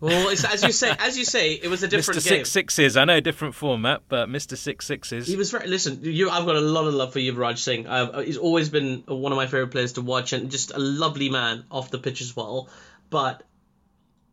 [0.00, 2.28] Well, it's, as you say, as you say, it was a different Mr.
[2.28, 2.38] game.
[2.44, 2.96] Six Sixes.
[2.96, 4.56] I know different format, but Mr.
[4.56, 5.26] Six Sixes.
[5.26, 5.68] He was very.
[5.68, 6.30] Listen, you.
[6.30, 7.86] I've got a lot of love for Yuvraj Singh.
[7.86, 11.28] Uh, he's always been one of my favorite players to watch, and just a lovely
[11.28, 12.70] man off the pitch as well.
[13.10, 13.42] But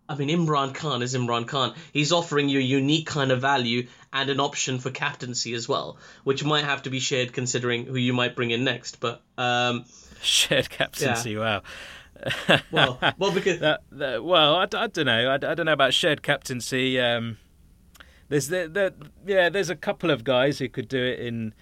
[0.10, 1.74] I mean, Imran Khan is Imran Khan.
[1.92, 5.98] He's offering you a unique kind of value and an option for captaincy as well,
[6.24, 9.00] which might have to be shared considering who you might bring in next.
[9.00, 9.86] But um,
[10.22, 11.36] shared captaincy.
[11.36, 11.64] Wow.
[12.72, 15.30] well, well, because that, that, well, I, I don't know.
[15.30, 17.00] I, I don't know about shared captaincy.
[17.00, 17.38] Um,
[18.30, 18.92] there's there, there,
[19.26, 21.54] yeah, there's a couple of guys who could do it in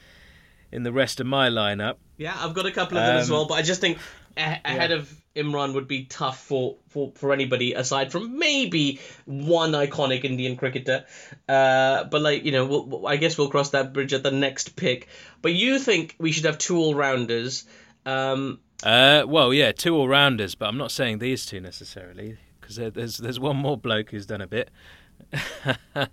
[0.71, 1.95] in the rest of my lineup.
[2.17, 3.97] Yeah, I've got a couple of them as Um, well, but I just think
[4.37, 10.23] ahead of Imran would be tough for, for, for anybody aside from maybe one iconic
[10.23, 11.05] Indian cricketer.
[11.47, 14.75] Uh, but like you know, we'll, I guess we'll cross that bridge at the next
[14.75, 15.07] pick.
[15.41, 17.65] But you think we should have two all rounders?
[18.05, 22.77] Um, Uh, well, yeah, two all rounders, but I'm not saying these two necessarily because
[22.77, 24.69] there's there's one more bloke who's done a bit,
[25.33, 26.07] uh,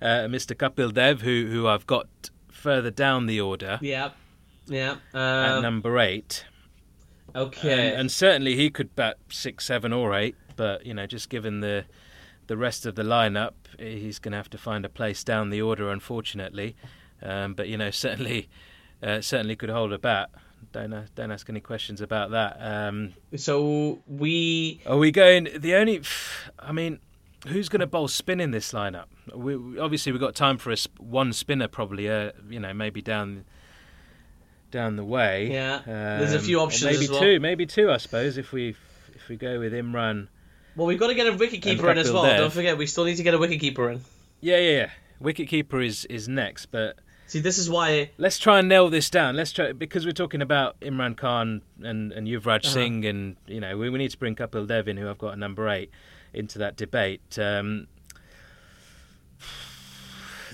[0.00, 0.54] Mr.
[0.54, 2.08] Kapil Dev, who who I've got
[2.50, 4.10] further down the order yeah,
[4.66, 4.96] yeah.
[5.14, 6.44] at Um, number eight,
[7.36, 7.88] okay.
[7.90, 10.34] and, and certainly he could bat six, seven, or eight.
[10.56, 11.84] But you know, just given the
[12.46, 15.60] the rest of the lineup, he's going to have to find a place down the
[15.62, 16.76] order, unfortunately.
[17.22, 18.48] Um, but you know, certainly
[19.02, 20.30] uh, certainly could hold a bat.
[20.72, 22.56] Don't uh, don't ask any questions about that.
[22.60, 25.48] Um, so we Are we going?
[25.56, 26.02] The only,
[26.58, 27.00] I mean,
[27.46, 29.04] who's going to bowl spin in this lineup?
[29.34, 32.08] We, we- obviously we've got time for a sp- one spinner, probably.
[32.10, 33.44] Uh, you know, maybe down
[34.70, 35.50] down the way.
[35.52, 37.20] Yeah, there's a few options Maybe as well.
[37.20, 38.36] two, maybe two, I suppose.
[38.38, 38.74] If we
[39.14, 40.28] if we go with Imran,
[40.76, 42.24] well we've got to get a wicketkeeper in as well.
[42.24, 42.38] Dev.
[42.38, 44.00] Don't forget, we still need to get a wicketkeeper in.
[44.40, 44.90] yeah, yeah, yeah.
[45.20, 46.98] Wicket keeper is is next, but
[47.28, 49.34] See, this is why let's try and nail this down.
[49.34, 52.68] Let's try because we're talking about Imran Khan and and Yuvraj Uh-huh.
[52.74, 55.32] Singh, and you know we, we need to bring Kapil Dev in, who I've got
[55.32, 55.90] a number eight,
[56.34, 57.38] into that debate.
[57.38, 57.86] Um,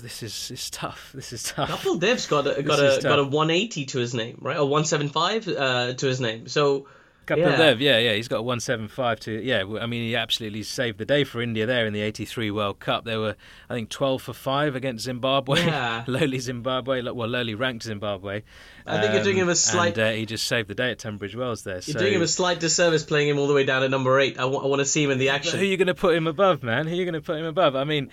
[0.03, 1.11] this is it's tough.
[1.15, 1.69] This is tough.
[1.69, 4.57] Kapil Dev's got a, got a got a 180 to his name, right?
[4.57, 6.47] Or 175 uh, to his name.
[6.47, 6.87] So
[7.25, 7.55] Kapil yeah.
[7.55, 9.63] Dev, yeah, yeah, he's got a 175 to yeah.
[9.79, 13.05] I mean, he absolutely saved the day for India there in the '83 World Cup.
[13.05, 13.37] They were,
[13.69, 16.03] I think, 12 for five against Zimbabwe, Yeah.
[16.07, 18.41] lowly Zimbabwe, well, lowly ranked Zimbabwe.
[18.85, 20.99] I think you're doing him a slight- And uh, he just saved the day at
[20.99, 21.75] Tunbridge Wells there.
[21.75, 21.99] you're so.
[21.99, 24.37] doing him a slight disservice playing him all the way down at number eight.
[24.37, 25.59] I want to see him in the But action.
[25.59, 26.87] who are you going to put him above, man?
[26.87, 27.77] Who are you going to put him above?
[27.77, 28.09] I mean,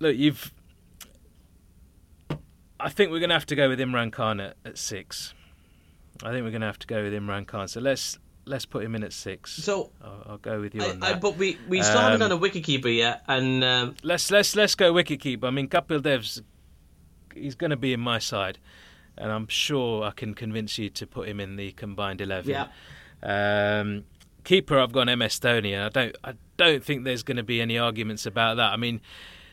[0.00, 0.52] look, you've.
[2.80, 5.34] I think we're going to have to go with Imran Khan at, at six.
[6.22, 7.68] I think we're going to have to go with Imran Khan.
[7.68, 9.52] So let's let's put him in at six.
[9.52, 12.30] So I'll, I'll go with you I, on I, but we we still haven't Um,
[12.30, 15.44] done a wicketkeeper yet, and um, let's let's let's go wicketkeeper.
[15.44, 16.42] I mean, Kapil Dev's
[17.34, 18.58] he's going to be in my side,
[19.16, 22.50] and I'm sure I can convince you to put him in the combined eleven.
[22.50, 22.66] Yeah.
[23.22, 24.04] Um,
[24.44, 27.60] keeper, I've gone MS Dhoni, and I don't I don't think there's going to be
[27.60, 28.72] any arguments about that.
[28.72, 29.00] I mean,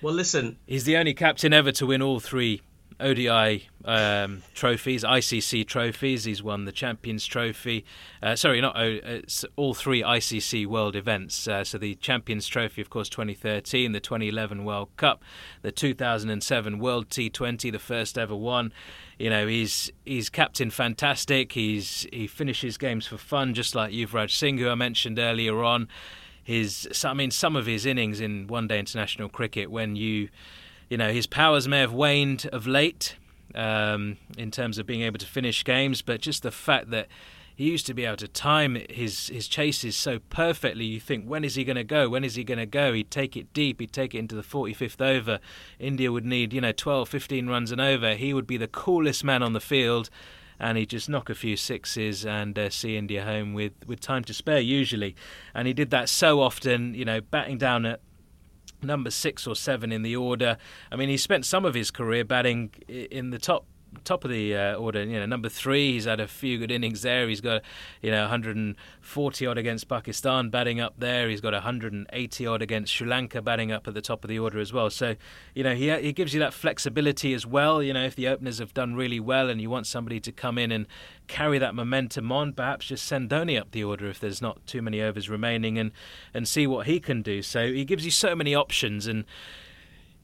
[0.01, 2.61] well, listen, he's the only captain ever to win all three
[2.99, 6.23] ODI um, trophies, ICC trophies.
[6.23, 7.85] He's won the Champions Trophy.
[8.23, 11.47] Uh, sorry, not o, it's all three ICC World events.
[11.47, 15.23] Uh, so the Champions Trophy, of course, 2013, the 2011 World Cup,
[15.61, 18.71] the 2007 World T20, the first ever one.
[19.19, 21.51] You know, he's he's captain fantastic.
[21.51, 25.87] He's he finishes games for fun, just like Yuvraj Singh, who I mentioned earlier on.
[26.43, 30.29] His, I mean, some of his innings in one-day international cricket, when you
[30.89, 33.15] you know his powers may have waned of late
[33.53, 37.07] um, in terms of being able to finish games, but just the fact that
[37.55, 40.85] he used to be able to time his his chases so perfectly.
[40.85, 42.09] You think, when is he going to go?
[42.09, 42.93] When is he going to go?
[42.93, 43.79] He'd take it deep.
[43.79, 45.39] He'd take it into the 45th over.
[45.79, 48.15] India would need you know 12, 15 runs and over.
[48.15, 50.09] He would be the coolest man on the field.
[50.57, 54.23] And he'd just knock a few sixes and uh, see India home with, with time
[54.23, 55.13] to spare, usually.
[55.53, 57.99] And he did that so often, you know, batting down at
[58.85, 60.57] number six or seven in the order.
[60.91, 63.65] I mean, he spent some of his career batting in the top
[64.03, 65.03] top of the uh, order.
[65.03, 65.93] You know, number three.
[65.93, 67.27] He's had a few good innings there.
[67.27, 67.61] He's got
[68.01, 71.29] you know 140 odd against Pakistan batting up there.
[71.29, 74.59] He's got 180 odd against Sri Lanka batting up at the top of the order
[74.59, 74.89] as well.
[74.89, 75.15] So
[75.53, 77.81] you know he he gives you that flexibility as well.
[77.81, 80.57] You know, if the openers have done really well and you want somebody to come
[80.57, 80.87] in and
[81.27, 84.81] carry that momentum on, perhaps just send Dhoni up the order if there's not too
[84.81, 85.91] many overs remaining and
[86.33, 87.41] and see what he can do.
[87.41, 89.25] So he gives you so many options and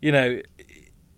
[0.02, 0.42] you know,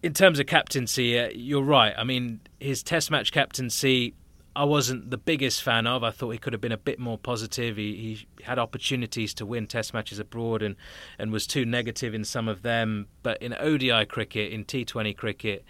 [0.04, 1.94] in terms of captaincy, uh, you're right.
[1.98, 4.13] I mean, his Test match captaincy,
[4.54, 6.04] I wasn't the biggest fan of.
[6.04, 7.78] I thought he could have been a bit more positive.
[7.78, 10.76] He, he had opportunities to win Test matches abroad and,
[11.18, 13.08] and was too negative in some of them.
[13.24, 15.63] But in ODI cricket, in T20 cricket,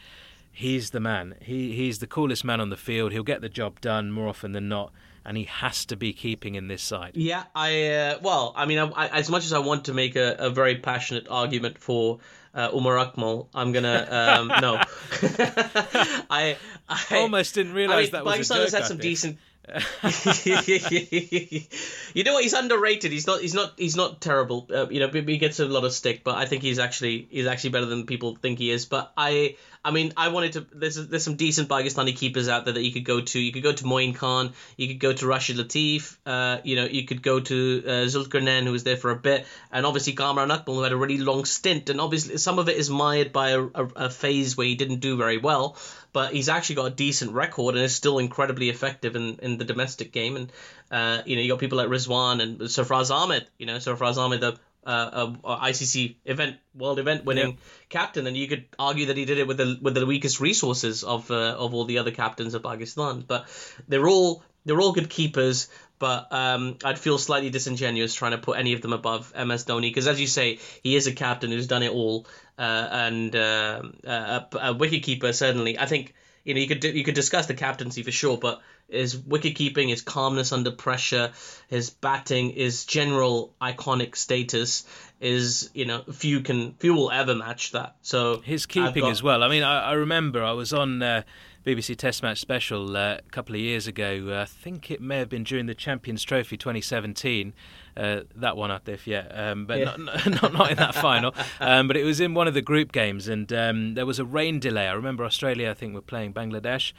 [0.51, 1.35] he's the man.
[1.39, 3.11] He he's the coolest man on the field.
[3.11, 4.91] He'll get the job done more often than not,
[5.23, 7.11] and he has to be keeping in this side.
[7.15, 10.15] Yeah, I uh, well, I mean, I, I, as much as I want to make
[10.15, 12.19] a, a very passionate argument for
[12.53, 14.75] uh, Umar Akmal, I'm gonna um, no.
[16.29, 19.37] I, I almost didn't realize I mean, that was joke, has had some decent
[20.43, 22.43] you know what?
[22.43, 23.13] He's underrated.
[23.13, 23.39] He's not.
[23.39, 23.73] He's not.
[23.77, 24.67] He's not terrible.
[24.69, 27.47] Uh, you know, he gets a lot of stick, but I think he's actually he's
[27.47, 28.85] actually better than people think he is.
[28.85, 30.67] But I, I mean, I wanted to.
[30.73, 33.39] There's there's some decent Pakistani keepers out there that you could go to.
[33.39, 34.51] You could go to Moin Khan.
[34.75, 36.17] You could go to Rashid Latif.
[36.25, 39.45] Uh, you know, you could go to uh, Zulkarnain, who was there for a bit,
[39.71, 41.89] and obviously Kamran Akmal, who had a really long stint.
[41.89, 44.99] And obviously, some of it is mired by a, a, a phase where he didn't
[44.99, 45.77] do very well
[46.13, 49.65] but he's actually got a decent record and is still incredibly effective in, in the
[49.65, 50.35] domestic game.
[50.35, 50.51] And
[50.91, 53.47] uh, you know, you got people like Rizwan and Sarfraz Ahmed.
[53.57, 57.55] You know, Sarfraz Ahmed, the uh, uh, ICC event, world event winning yeah.
[57.89, 61.03] captain, and you could argue that he did it with the with the weakest resources
[61.03, 63.23] of uh, of all the other captains of Pakistan.
[63.27, 63.47] But
[63.87, 65.67] they're all they're all good keepers.
[65.99, 69.83] But um, I'd feel slightly disingenuous trying to put any of them above MS Dhoni
[69.83, 72.25] because, as you say, he is a captain who's done it all,
[72.57, 75.79] uh, and uh, a, a wicketkeeper certainly.
[75.79, 79.17] I think you know you could you could discuss the captaincy for sure, but his
[79.17, 81.31] wicket keeping, his calmness under pressure,
[81.67, 84.85] his batting, his general iconic status
[85.19, 87.95] is you know few can few will ever match that.
[88.01, 89.11] So his keeping got...
[89.11, 89.43] as well.
[89.43, 91.01] I mean, I, I remember I was on.
[91.01, 91.23] Uh,
[91.65, 94.27] BBC Test Match special uh, a couple of years ago.
[94.29, 97.53] Uh, I think it may have been during the Champions Trophy 2017.
[97.95, 99.95] Uh, that one up there, yeah, um, but yeah.
[99.97, 101.33] Not, not, not in that final.
[101.61, 104.25] Um, but it was in one of the group games, and um, there was a
[104.25, 104.87] rain delay.
[104.87, 106.91] I remember Australia, I think, were playing Bangladesh,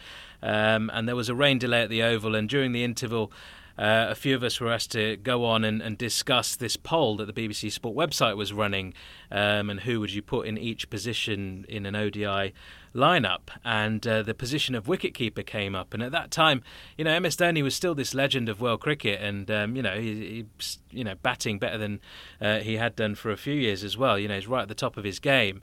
[0.42, 3.30] um, and there was a rain delay at the Oval, and during the interval.
[3.76, 7.16] Uh, a few of us were asked to go on and, and, discuss this poll
[7.16, 8.94] that the BBC Sport website was running,
[9.32, 12.54] um, and who would you put in each position in an ODI
[12.94, 15.92] lineup, and uh, the position of wicketkeeper came up.
[15.92, 16.62] And at that time,
[16.96, 19.98] you know, MS Dhoni was still this legend of world cricket, and um, you know,
[19.98, 20.46] he, he,
[20.90, 22.00] you know, batting better than
[22.40, 24.18] uh, he had done for a few years as well.
[24.18, 25.62] You know, he's right at the top of his game.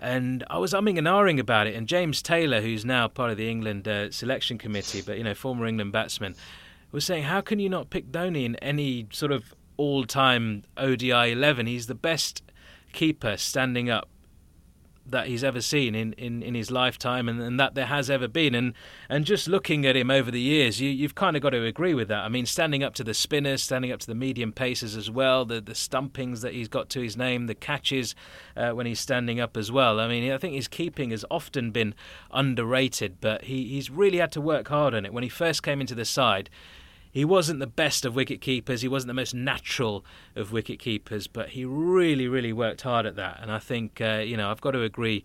[0.00, 3.36] And I was umming and ahhing about it, and James Taylor, who's now part of
[3.36, 6.34] the England uh, selection committee, but you know, former England batsman,
[6.90, 11.66] was saying, "How can you not pick Dhoni in any sort of all-time ODI eleven?
[11.66, 12.42] He's the best
[12.92, 14.08] keeper standing up
[15.06, 18.26] that he's ever seen in, in, in his lifetime and, and that there has ever
[18.26, 18.54] been.
[18.54, 18.74] And
[19.08, 21.94] and just looking at him over the years, you, you've kind of got to agree
[21.94, 22.24] with that.
[22.24, 25.44] I mean, standing up to the spinners, standing up to the medium pacers as well,
[25.44, 28.14] the, the stumpings that he's got to his name, the catches
[28.56, 30.00] uh, when he's standing up as well.
[30.00, 31.94] I mean, I think his keeping has often been
[32.30, 35.12] underrated, but he, he's really had to work hard on it.
[35.12, 36.50] When he first came into the side,
[37.14, 38.82] he wasn't the best of wicket keepers.
[38.82, 43.14] He wasn't the most natural of wicket keepers, but he really, really worked hard at
[43.14, 43.38] that.
[43.40, 45.24] And I think, uh, you know, I've got to agree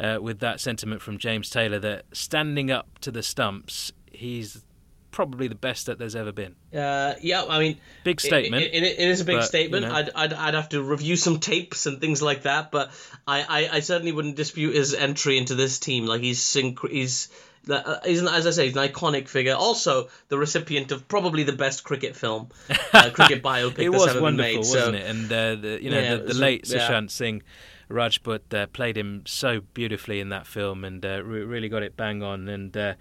[0.00, 4.64] uh, with that sentiment from James Taylor that standing up to the stumps, he's
[5.12, 6.56] probably the best that there's ever been.
[6.74, 8.64] Uh, yeah, I mean, big statement.
[8.64, 9.84] It, it, it is a big but, statement.
[9.84, 9.94] You know.
[9.94, 12.90] I'd, I'd, I'd have to review some tapes and things like that, but
[13.28, 16.04] I, I, I certainly wouldn't dispute his entry into this team.
[16.04, 17.28] Like he's synch- he's
[17.70, 19.54] uh, is as I say, he's an iconic figure.
[19.54, 22.48] Also, the recipient of probably the best cricket film,
[22.92, 24.58] uh, cricket biopic it that's was ever wonderful, been made.
[24.58, 25.02] wasn't so, it?
[25.02, 26.78] And uh, the, you know, yeah, the, the was, late yeah.
[26.78, 27.42] Sushant Singh
[27.88, 31.96] Rajput uh, played him so beautifully in that film, and uh, re- really got it
[31.96, 32.48] bang on.
[32.48, 32.94] And uh,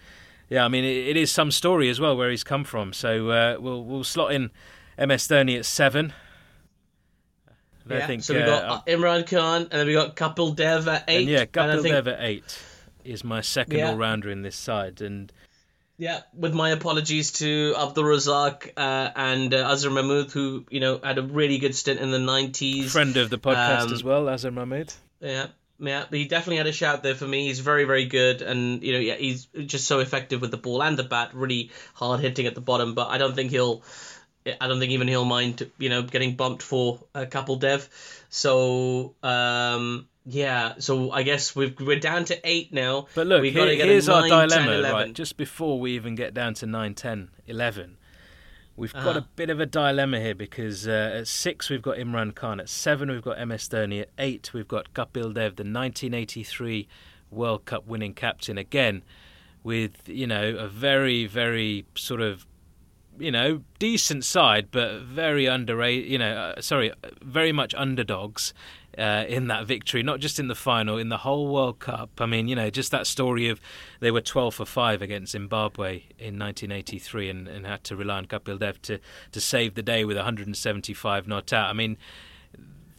[0.49, 2.93] yeah, I mean, it, it is some story as well where he's come from.
[2.93, 4.51] So we'll we'll slot in
[4.97, 6.13] MS Dhoni at seven.
[7.89, 11.05] I yeah, think, so we got Imran Khan, and then we've got Kapil Dev at
[11.07, 11.21] eight.
[11.21, 11.93] And yeah, Kapil think...
[11.93, 12.59] Dev at eight
[13.07, 13.89] is my second Yeah.
[13.91, 15.31] all rounder in this side, and
[15.99, 20.99] Yeah, with my apologies to Abdul Razak uh, and uh, Azhar Mahmood, who you know
[21.03, 22.91] had a really good stint in the nineties.
[22.91, 24.93] friend of the podcast Um, as well, Azhar Mahmood.
[25.21, 25.47] Yeah,
[25.79, 27.47] yeah, but he definitely had a shout there for me.
[27.47, 30.83] He's very, very good, and you know, yeah, he's just so effective with the ball
[30.83, 31.33] and the bat.
[31.33, 33.81] Really hard hitting at the bottom, but I don't think he'll.
[34.61, 37.89] I don't think even he'll mind, you know, getting bumped for a Kapil Dev.
[38.29, 40.73] So, um, yeah.
[40.79, 43.07] So I guess we've, we're down to eight now.
[43.15, 45.13] But look, we here- here's a our dilemma, 10, right?
[45.13, 47.97] Just before we even get down to 9, 10, 11,
[48.75, 49.19] we've got Uh-huh.
[49.19, 52.67] a bit of a dilemma here because uh, at 6 we've got Imran Khan, at
[52.69, 56.87] 7 we've got MS Dhoni, at 8 we've got Kapil Dev, the 1983
[57.31, 59.03] World Cup winning captain, again
[59.63, 62.45] with, you know, a very, very sort of
[63.19, 66.07] you know, decent side, but very underrated.
[66.07, 66.91] You know, uh, sorry,
[67.23, 68.53] very much underdogs
[68.97, 70.03] uh, in that victory.
[70.03, 72.09] Not just in the final, in the whole World Cup.
[72.19, 73.61] I mean, you know, just that story of
[73.99, 78.25] they were twelve for five against Zimbabwe in 1983, and, and had to rely on
[78.25, 78.99] Kapil Dev to
[79.31, 81.69] to save the day with 175 not out.
[81.69, 81.97] I mean,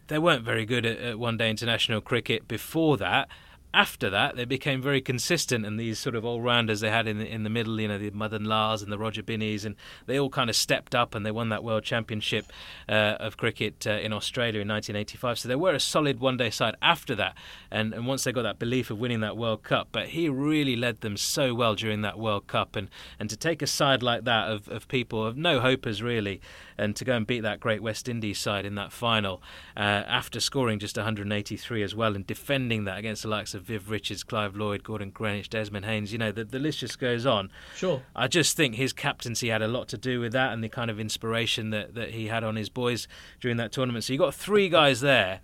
[0.09, 3.29] they weren't very good at, at one day international cricket before that.
[3.75, 7.19] After that, they became very consistent, and these sort of all rounders they had in
[7.19, 10.19] the, in the middle, you know, the Madan Lals and the Roger Binnies, and they
[10.19, 12.47] all kind of stepped up and they won that World Championship
[12.89, 15.39] uh, of cricket uh, in Australia in 1985.
[15.39, 17.37] So they were a solid one day side after that,
[17.71, 20.77] and, and once they got that belief of winning that World Cup, but he really
[20.77, 22.89] led them so well during that World Cup, and,
[23.19, 26.41] and to take a side like that of, of people of no hopers really,
[26.79, 29.43] and to go and beat that great West Indies side in that final
[29.77, 33.91] uh, after scoring just 183 as well and defending that against the likes of Viv
[33.91, 36.13] Richards, Clive Lloyd, Gordon Greenidge, Desmond Haynes.
[36.13, 37.51] You know, the, the list just goes on.
[37.75, 38.03] Sure.
[38.15, 40.91] I just think his captaincy had a lot to do with that and the kind
[40.91, 43.09] of inspiration that, that he had on his boys
[43.41, 44.05] during that tournament.
[44.05, 45.41] So you've got three guys there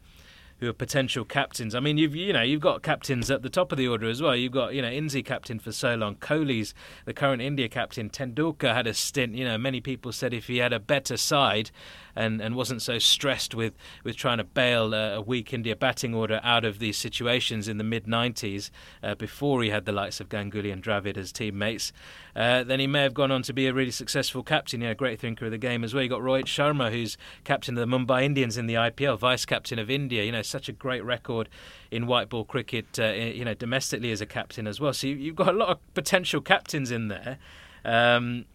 [0.60, 1.74] who are potential captains.
[1.74, 4.22] I mean, you've you know you've got captains at the top of the order as
[4.22, 4.36] well.
[4.36, 6.16] You've got you know Inzi captain for so long.
[6.16, 6.74] Kohli's
[7.04, 8.10] the current India captain.
[8.10, 9.34] Tendulkar had a stint.
[9.34, 11.70] You know, many people said if he had a better side,
[12.16, 16.14] and, and wasn't so stressed with, with trying to bail a, a weak India batting
[16.14, 18.70] order out of these situations in the mid 90s
[19.02, 21.92] uh, before he had the likes of Ganguly and Dravid as teammates,
[22.36, 24.94] uh, then he may have gone on to be a really successful captain, you know,
[24.94, 26.02] great thinker of the game as well.
[26.02, 29.78] You got Rohit Sharma, who's captain of the Mumbai Indians in the IPL, vice captain
[29.78, 31.48] of India, you know, such a great record
[31.90, 34.92] in white ball cricket, uh, you know, domestically as a captain as well.
[34.92, 37.38] So you've got a lot of potential captains in there.
[37.84, 38.46] Um,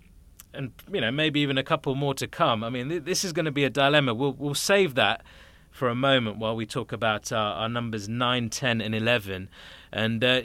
[0.54, 2.64] and you know maybe even a couple more to come.
[2.64, 4.14] I mean, th- this is going to be a dilemma.
[4.14, 5.24] We'll we'll save that
[5.72, 9.50] for a moment while we talk about our, our numbers 9, 10, and 11.
[9.92, 10.42] And uh,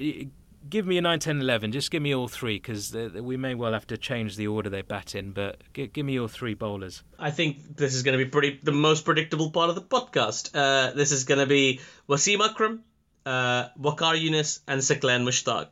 [0.68, 1.72] give me a 9, 10, 11.
[1.72, 4.82] Just give me all three because we may well have to change the order they
[4.82, 5.32] bat in.
[5.32, 7.02] But g- give me all three bowlers.
[7.18, 10.50] I think this is going to be pretty the most predictable part of the podcast.
[10.54, 12.84] Uh, this is going to be Wasim Akram,
[13.26, 15.68] uh, Waqar Younis, and Saqlain Mushtaq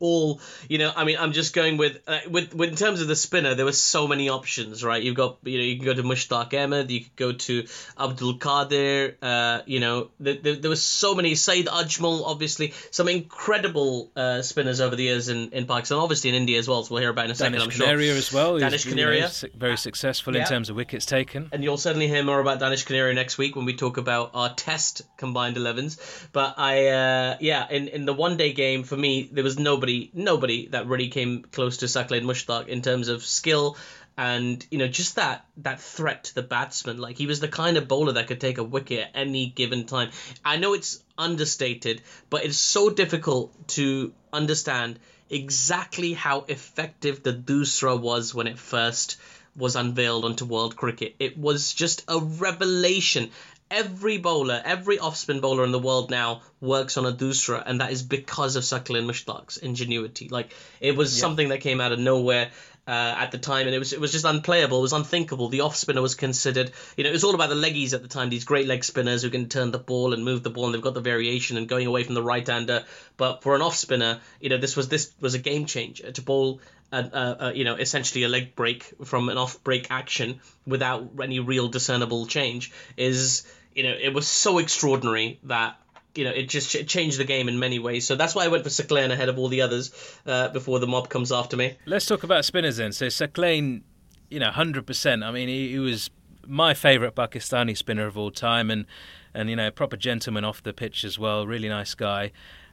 [0.00, 3.08] all you know i mean i'm just going with, uh, with with in terms of
[3.08, 5.94] the spinner there were so many options right you've got you know you can go
[5.94, 7.66] to mushtaq ahmed you could go to
[7.98, 13.08] abdul qadir uh, you know there, there, there was so many saeed ajmal obviously some
[13.08, 16.94] incredible uh, spinners over the years in, in pakistan obviously in india as well so
[16.94, 18.86] we'll hear about in a second Danish i'm Kaneria sure as well Danish.
[18.86, 20.42] You know, very successful yeah.
[20.42, 23.56] in terms of wickets taken and you'll certainly hear more about Danish Kaneria next week
[23.56, 28.14] when we talk about our test combined 11s but i uh, yeah in, in the
[28.14, 32.24] one day game for me there was nobody nobody that really came close to Saqlain
[32.24, 33.76] Mushtaq in terms of skill
[34.16, 36.98] and you know just that that threat to the batsman.
[36.98, 39.86] Like he was the kind of bowler that could take a wicket at any given
[39.86, 40.10] time.
[40.44, 44.98] I know it's understated but it's so difficult to understand
[45.30, 49.18] exactly how effective the doosra was when it first
[49.56, 51.16] was unveiled onto world cricket.
[51.18, 53.30] It was just a revelation
[53.70, 57.92] every bowler, every off-spin bowler in the world now works on a doosra, and that
[57.92, 60.28] is because of Saqlain Mushtaq's ingenuity.
[60.28, 61.20] Like it was yeah.
[61.20, 62.50] something that came out of nowhere.
[62.86, 64.78] Uh, at the time, and it was it was just unplayable.
[64.78, 65.50] It was unthinkable.
[65.50, 68.08] The off spinner was considered, you know, it was all about the leggies at the
[68.08, 68.30] time.
[68.30, 70.80] These great leg spinners who can turn the ball and move the ball, and they've
[70.80, 72.86] got the variation and going away from the right hander.
[73.18, 76.22] But for an off spinner, you know, this was this was a game changer to
[76.22, 76.62] bowl
[76.92, 81.68] a, you know essentially a leg break from an off break action without any real
[81.68, 83.46] discernible change is
[83.78, 85.78] you know, it was so extraordinary that
[86.16, 88.04] you know, it just changed the game in many ways.
[88.04, 89.92] So that's why I went for Saqlain ahead of all the others
[90.26, 91.76] uh, before the mob comes after me.
[91.86, 92.90] Let's talk about spinners then.
[92.90, 93.82] So Saqlain,
[94.28, 95.22] you know, hundred percent.
[95.22, 96.10] I mean, he, he was
[96.44, 98.84] my favourite Pakistani spinner of all time, and
[99.32, 101.46] and you know, a proper gentleman off the pitch as well.
[101.46, 102.32] Really nice guy.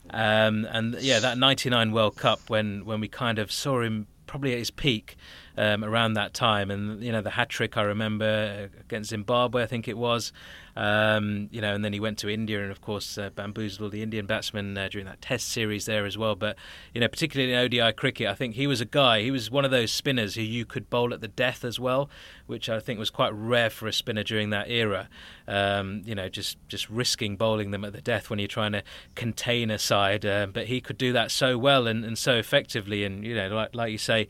[0.09, 4.53] Um, and yeah, that '99 World Cup when when we kind of saw him probably
[4.53, 5.17] at his peak
[5.57, 9.67] um, around that time, and you know the hat trick I remember against Zimbabwe, I
[9.67, 10.33] think it was.
[10.75, 14.01] Um, you know, and then he went to India and, of course, uh, bamboozled the
[14.01, 16.35] Indian batsmen uh, during that Test series there as well.
[16.35, 16.57] But
[16.93, 19.21] you know, particularly in ODI cricket, I think he was a guy.
[19.21, 22.09] He was one of those spinners who you could bowl at the death as well,
[22.45, 25.07] which I think was quite rare for a spinner during that era.
[25.47, 28.83] Um, you know, just just risking bowling them at the death when you're trying to
[29.15, 30.25] contain a side.
[30.25, 33.47] Uh, but he could do that so well and, and so effectively, and you know,
[33.47, 34.27] like, like you say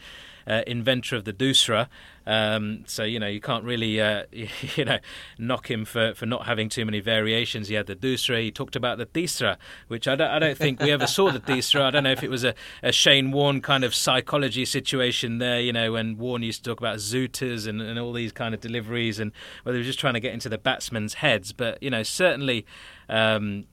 [0.48, 1.88] uh, inventor of the Doosra.
[2.28, 4.98] Um, so you know you can't really uh, you know
[5.38, 7.68] knock him for, for not having too many variations.
[7.68, 8.42] He had the Doosra.
[8.42, 9.58] He talked about the Tisra,
[9.88, 11.82] which I don't, I don't think we ever saw the Tisra.
[11.82, 15.60] I don't know if it was a, a Shane Warne kind of psychology situation there.
[15.60, 18.62] You know when Warne used to talk about zooters and, and all these kind of
[18.62, 19.32] deliveries, and
[19.64, 21.54] whether he was just trying to get into the batsmen's heads.
[21.54, 22.66] But you know certainly.
[23.08, 23.66] Um,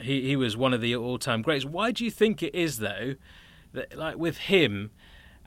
[0.00, 1.66] he, he was one of the all-time greats.
[1.66, 3.16] Why do you think it is, though,
[3.74, 4.90] that like with him,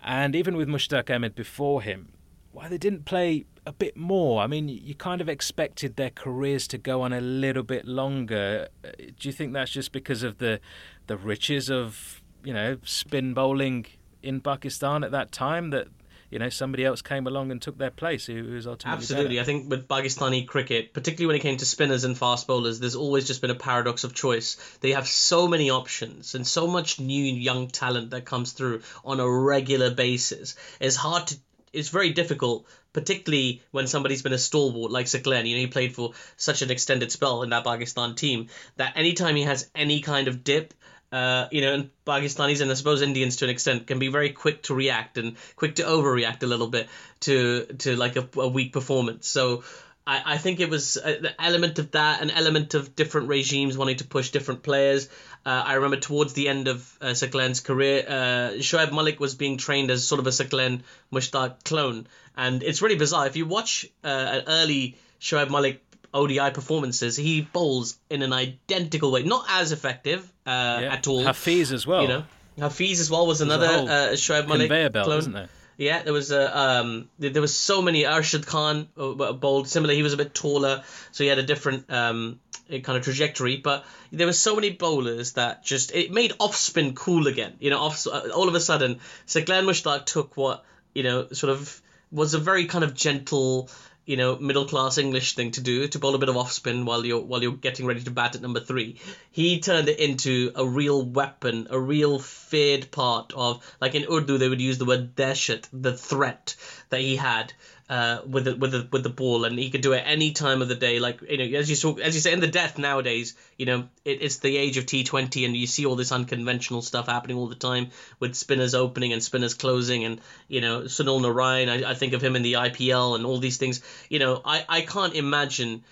[0.03, 2.12] and even with Mushtaq Ahmed before him,
[2.54, 4.41] why they didn't play a bit more.
[4.41, 8.70] I mean, you kind of expected their careers to go on a little bit longer.
[8.84, 10.60] Uh, do you think that's just because of the
[11.08, 13.86] the riches of you know spin bowling
[14.22, 15.88] in Pakistan at that time that
[16.30, 19.36] you know somebody else came along and took their place who, was ultimately absolutely.
[19.36, 19.41] better.
[19.41, 22.95] I think with Pakistani cricket, particularly when it came to spinners and fast bowlers, there's
[22.95, 24.58] always just been a paradox of choice.
[24.82, 29.20] They have so many options and so much new young talent that comes through on
[29.20, 30.56] a regular basis.
[30.80, 31.38] It's hard to
[31.74, 35.47] it's very difficult, particularly when somebody's been a stalwart like Saqlain.
[35.47, 38.47] You know, he played for such an extended spell in that Pakistan team
[38.78, 40.74] that anytime he has any kind of dip,
[41.11, 44.30] uh, you know, and Pakistanis and I suppose Indians to an extent can be very
[44.30, 46.88] quick to react and quick to overreact a little bit
[47.21, 49.28] to to like a, a weak performance.
[49.28, 49.63] So
[50.05, 53.97] I, I think it was an element of that, an element of different regimes wanting
[53.97, 55.09] to push different players.
[55.46, 58.14] Uh, I remember towards the end of uh, Saqlain's career, uh,
[58.60, 60.82] Shoaib Malik was being trained as sort of a Saqlain
[61.12, 62.08] Mushtaq clone.
[62.38, 63.28] And it's really bizarre.
[63.28, 65.84] If you watch uh, an early Shoaib Malik
[66.14, 69.24] ODI performances, he bowls in an identical way.
[69.24, 70.94] Not as effective uh, Yeah.
[70.94, 71.24] at all.
[71.24, 72.04] Hafeez as well.
[72.04, 72.24] You know,
[72.60, 75.16] Hafeez as well was another uh, Shoaib Malik belt, clone.
[75.18, 75.50] wasn't there?
[75.76, 78.04] Yeah, there was a um, there there was so many.
[78.04, 79.96] Arshad Khan uh, bowled similar.
[79.96, 82.39] He was a bit taller, so he had a different um
[82.82, 83.57] kind of trajectory.
[83.57, 87.53] But there were so many bowlers that just it made off spin cool again.
[87.59, 90.63] You know, off uh, all of a sudden, Saqlain Mushtaq took what
[90.93, 93.69] you know sort of was a very kind of gentle.
[94.05, 96.84] You know, middle class English thing to do to bowl a bit of off spin
[96.84, 98.99] while you're while you're getting ready to bat at number three.
[99.32, 104.38] He turned it into a real weapon, a real feared part of like in Urdu
[104.38, 106.57] they would use the word dashat, the threat
[106.94, 107.54] that he had
[107.89, 110.62] uh, with the with the with the ball, and he could do it any time
[110.62, 111.00] of the day.
[111.00, 113.88] Like you know, as you saw, as you say in the death nowadays, you know,
[114.06, 117.38] it, it's the age of T Twenty, and you see all this unconventional stuff happening
[117.38, 117.89] all the time
[118.20, 121.70] with spinners opening and spinners closing, and you know, Sunil Narayan.
[121.70, 123.82] I, I think of him in the IPL and all these things.
[124.10, 125.84] You know, I I can't imagine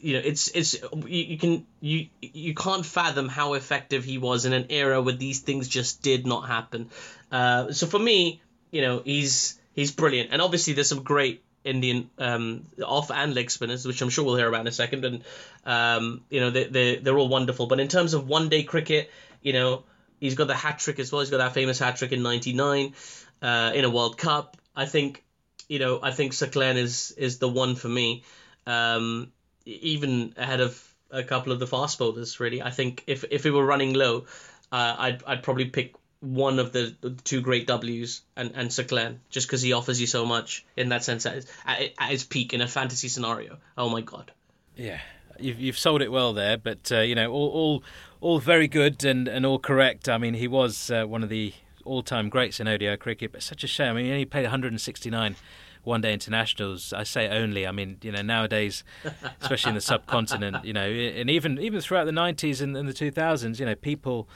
[0.00, 0.74] you know it's it's
[1.06, 5.14] you, you can you you can't fathom how effective he was in an era where
[5.14, 6.88] these things just did not happen
[7.30, 10.30] uh, so for me you know he's he's brilliant.
[10.32, 14.36] And obviously there's some great Indian um, off and leg spinners which I'm sure we'll
[14.36, 15.04] hear about in a second.
[15.04, 15.24] And
[15.64, 17.68] um, you know they, they they're all wonderful.
[17.68, 19.10] But in terms of one day cricket
[19.40, 19.84] you know
[20.18, 21.20] he's got the hat trick as well.
[21.20, 22.94] He's got that famous hat trick in 99
[23.40, 24.56] uh, in a World Cup.
[24.74, 25.22] I think
[25.68, 28.24] you know I think Saqlain is is the one for me
[28.66, 29.30] um,
[29.64, 32.40] even ahead of a couple of the fast bowlers.
[32.40, 34.26] Really, I think if if we were running low,
[34.72, 39.18] uh, I'd I'd probably pick one of the, the two great Ws and and Saqlain
[39.30, 42.24] just because he offers you so much in that sense at his, at, at his
[42.24, 43.58] peak in a fantasy scenario.
[43.76, 44.32] Oh my god.
[44.76, 45.00] Yeah,
[45.38, 47.82] you've you've sold it well there, but uh, you know all all
[48.20, 50.08] all very good and and all correct.
[50.08, 51.52] I mean, he was uh, one of the
[51.84, 53.90] all-time greats in ODI cricket, but such a shame.
[53.90, 55.36] I mean, he only played 169
[55.84, 56.92] one-day internationals.
[56.92, 57.66] I say only.
[57.66, 58.84] I mean, you know, nowadays,
[59.40, 62.92] especially in the subcontinent, you know, and even even throughout the 90s and, and the
[62.92, 64.28] 2000s, you know, people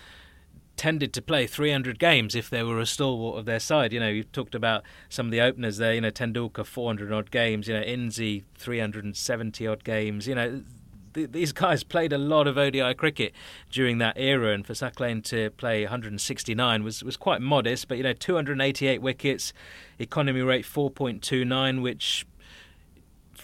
[0.77, 3.93] tended to play 300 games if they were a stalwart of their side.
[3.93, 5.95] You know, you talked about some of the openers there.
[5.95, 7.69] You know, Tendulkar 400 odd games.
[7.69, 10.27] You know, Inzi 370 odd games.
[10.27, 10.63] You know,
[11.15, 13.33] th- these guys played a lot of ODI cricket
[13.71, 17.89] during that era, and for Saqlain to play 169 was was quite modest.
[17.89, 19.53] But you know, 288 wickets,
[19.99, 22.27] economy rate 4.29, which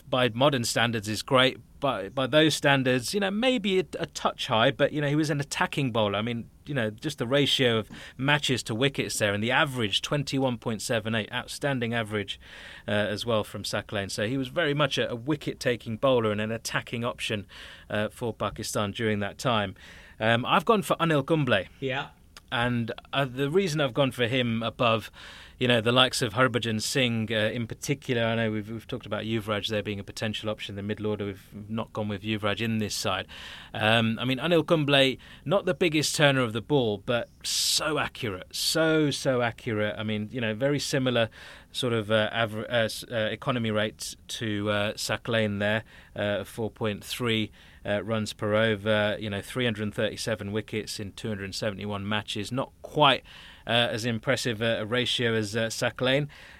[0.08, 1.58] by modern standards is great.
[1.80, 5.14] But by those standards, you know, maybe a, a touch high, but you know, he
[5.14, 6.18] was an attacking bowler.
[6.18, 10.02] I mean, you know, just the ratio of matches to wickets there, and the average
[10.02, 12.38] 21.78, outstanding average
[12.86, 14.10] uh, as well from Saqlain.
[14.10, 17.46] So he was very much a, a wicket-taking bowler and an attacking option
[17.90, 19.74] uh, for Pakistan during that time.
[20.20, 21.64] Um, I've gone for Anil Kumble.
[21.80, 22.08] Yeah.
[22.50, 25.10] And uh, the reason I've gone for him above,
[25.58, 29.06] you know, the likes of Harbhajan Singh uh, in particular, I know we've, we've talked
[29.06, 31.26] about Yuvraj there being a potential option the middle order.
[31.26, 33.26] We've not gone with Yuvraj in this side.
[33.74, 38.48] Um, I mean, Anil Kumble, not the biggest turner of the ball, but so accurate,
[38.52, 39.94] so, so accurate.
[39.98, 41.28] I mean, you know, very similar
[41.72, 45.84] sort of uh, uh, uh, economy rate to uh, Saqlain there,
[46.16, 47.50] uh, 4.3
[47.84, 49.16] uh, runs per over.
[49.18, 52.52] You know, 337 wickets in 271 matches.
[52.52, 53.22] Not quite
[53.66, 55.70] uh, as impressive a, a ratio as uh,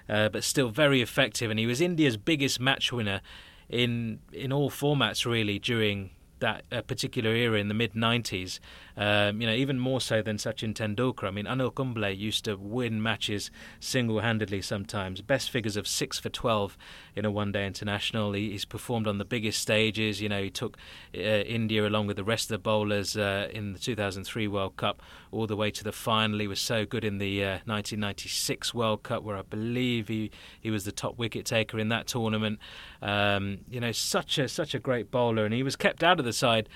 [0.09, 1.49] uh, but still very effective.
[1.49, 3.21] And he was India's biggest match winner
[3.67, 8.59] in in all formats really during that uh, particular era in the mid 90s.
[8.99, 11.23] Um, you know, even more so than Sachin Tendulkar.
[11.23, 15.21] I mean, Anil Kumble used to win matches single-handedly sometimes.
[15.21, 16.77] Best figures of six for 12
[17.15, 18.33] in a one-day international.
[18.33, 20.21] He, he's performed on the biggest stages.
[20.21, 20.75] You know, he took
[21.15, 25.01] uh, India along with the rest of the bowlers uh, in the 2003 World Cup
[25.31, 26.37] all the way to the final.
[26.37, 30.29] He was so good in the uh, 1996 World Cup, where I believe he,
[30.59, 32.59] he was the top wicket taker in that tournament.
[33.01, 36.25] Um, you know, such a such a great bowler, and he was kept out of
[36.25, 36.67] the side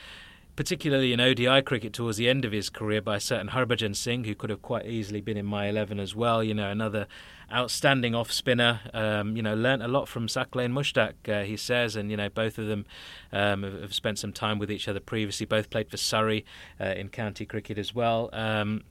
[0.56, 4.26] particularly in ODI cricket towards the end of his career, by a certain Harbhajan Singh,
[4.26, 6.44] who could have quite easily been in my 11 as well.
[6.44, 7.08] You know, another
[7.52, 8.82] outstanding off spinner.
[8.94, 12.30] Um, you know, learnt a lot from Saqlain Mushtaq, uh, he says, and you know
[12.30, 12.86] both of them
[13.32, 15.46] um, have, spent some time with each other previously.
[15.46, 16.46] Both played for Surrey
[16.80, 18.30] uh, in county cricket as well.
[18.34, 18.84] Um,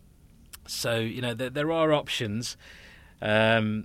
[0.67, 2.57] so you know there, there are options.
[3.21, 3.85] Um,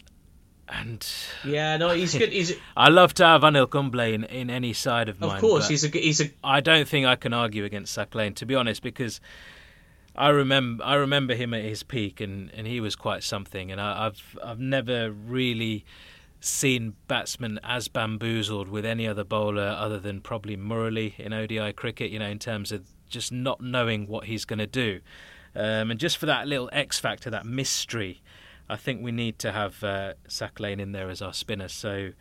[0.70, 1.08] and
[1.46, 2.32] yeah, no, he's good.
[2.32, 2.54] He's.
[2.78, 5.36] I love to have Anil Kumble in, in any side of mine.
[5.36, 6.30] Of course, he's a he's a.
[6.44, 9.22] I don't think I can argue against Saqlain, to be honest, because
[10.16, 13.72] I remember I remember him at his peak, and, and he was quite something.
[13.72, 15.86] And I, have I've never really
[16.40, 22.12] seen batsmen as bamboozled with any other bowler other than probably Murali in ODI cricket.
[22.12, 25.00] You know, in terms of just not knowing what he's going to do,
[25.56, 28.22] um, and just for that little X factor, that mystery.
[28.70, 31.68] I think we need to have uh, Saqlain in there as our spinner.
[31.68, 32.12] So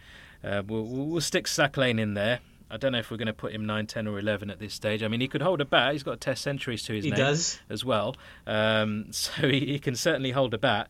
[0.44, 2.40] uh, we'll, we'll stick Saqlain in there.
[2.70, 4.74] I don't know if we're going to put him 9, 10, or 11 at this
[4.74, 5.02] stage.
[5.02, 5.92] I mean, he could hold a bat.
[5.92, 7.60] He's got Test centuries to his he name does.
[7.70, 8.16] as well.
[8.46, 10.88] Um, so he, he, can certainly hold a bat.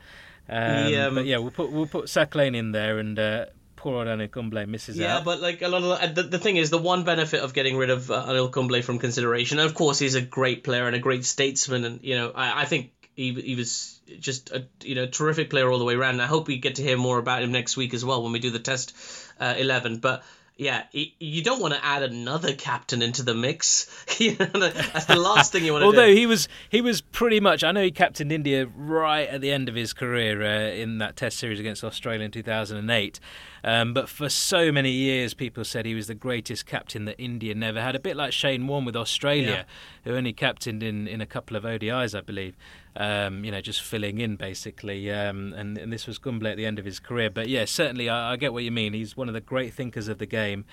[0.49, 3.99] Um, he, um, but yeah, we'll put we'll put Saqlain in there and uh, poor
[3.99, 5.19] old Anil Kumble misses yeah, out.
[5.19, 7.77] Yeah, but like a lot of the, the thing is the one benefit of getting
[7.77, 9.59] rid of uh, Anil Kumble from consideration.
[9.59, 12.63] And of course, he's a great player and a great statesman, and you know I,
[12.63, 16.15] I think he he was just a you know terrific player all the way around.
[16.15, 18.33] And I hope we get to hear more about him next week as well when
[18.33, 18.95] we do the Test
[19.41, 19.99] uh, eleven.
[19.99, 20.23] But
[20.57, 23.85] yeah, you don't want to add another captain into the mix.
[24.19, 26.01] That's the last thing you want to Although do.
[26.03, 27.63] Although he was he was pretty much.
[27.63, 31.15] I know he captained India right at the end of his career uh, in that
[31.15, 33.21] Test series against Australia in 2008.
[33.67, 37.53] Um, but for so many years, people said he was the greatest captain that India
[37.53, 37.97] never had.
[37.97, 39.63] A bit like Shane Warne with Australia, yeah.
[40.05, 42.57] who only captained in, in a couple of ODIs, I believe.
[42.95, 45.11] Um, you know, just filling in basically.
[45.11, 47.29] Um, and, and, this was Kumble at the end of his career.
[47.29, 48.95] But yeah, certainly I, I, get what you mean.
[48.95, 50.65] He's one of the great thinkers of the game.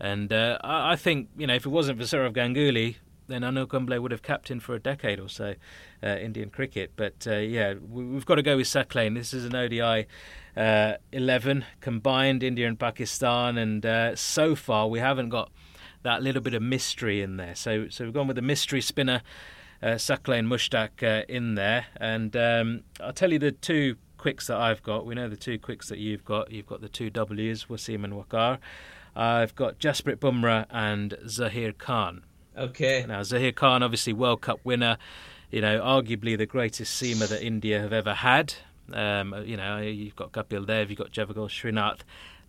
[0.00, 2.96] And uh, I, I, think, you know, if it wasn't for Sourav Ganguly,
[3.30, 5.54] then Anil Kumble would have captained for a decade or so
[6.02, 6.92] uh, Indian cricket.
[6.96, 9.14] But uh, yeah, we, have got to go with Saqlain.
[9.14, 10.06] This is an ODI
[10.56, 13.56] uh, 11 combined, India and Pakistan.
[13.58, 15.50] And uh, so far, we haven't got
[16.02, 17.54] that little bit of mystery in there.
[17.54, 19.22] So, so we've gone with the mystery spinner
[19.82, 21.86] uh, Saqlain Mushtaq uh, in there.
[21.96, 25.06] And um, I'll tell you the two quicks that I've got.
[25.06, 26.50] We know the two quicks that you've got.
[26.50, 28.58] You've got the two W's, Wasim and Waqar.
[29.16, 32.22] I've got Jasprit Bumrah and Zaheer Khan.
[32.56, 33.04] Okay.
[33.06, 34.98] Now, Zaheer Khan, obviously World Cup winner,
[35.50, 38.54] you know, arguably the greatest seamer that India have ever had.
[38.92, 42.00] Um, you know, you've got Kapil Dev, you've got Javagal Srinath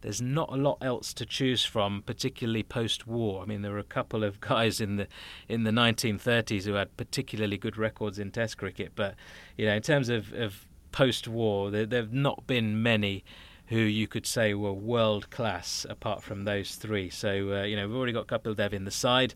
[0.01, 3.41] there's not a lot else to choose from, particularly post-war.
[3.41, 5.07] I mean, there were a couple of guys in the
[5.47, 9.15] in the 1930s who had particularly good records in Test cricket, but
[9.57, 13.23] you know, in terms of, of post-war, there, there have not been many
[13.67, 17.09] who you could say were world class apart from those three.
[17.09, 19.33] So uh, you know, we've already got Kapil Dev in the side.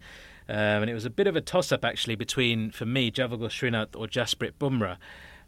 [0.47, 3.49] Um, and it was a bit of a toss up actually between, for me, Javagal
[3.49, 4.97] Srinath or Jasprit Bumrah.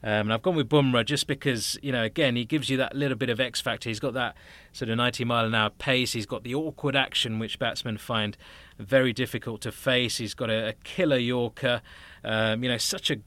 [0.04, 2.96] Um, and I've gone with Bumrah just because, you know, again, he gives you that
[2.96, 3.90] little bit of X factor.
[3.90, 4.36] He's got that
[4.72, 6.14] sort of 90 mile an hour pace.
[6.14, 8.38] He's got the awkward action, which batsmen find
[8.78, 10.18] very difficult to face.
[10.18, 11.82] He's got a, a killer Yorker.
[12.24, 13.18] Um, you know, such a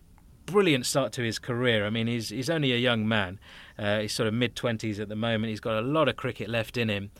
[0.46, 1.86] brilliant start to his career.
[1.86, 3.40] I mean, he's he's only a young man.
[3.78, 5.50] Uh, he's sort of mid 20s at the moment.
[5.50, 7.10] He's got a lot of cricket left in him.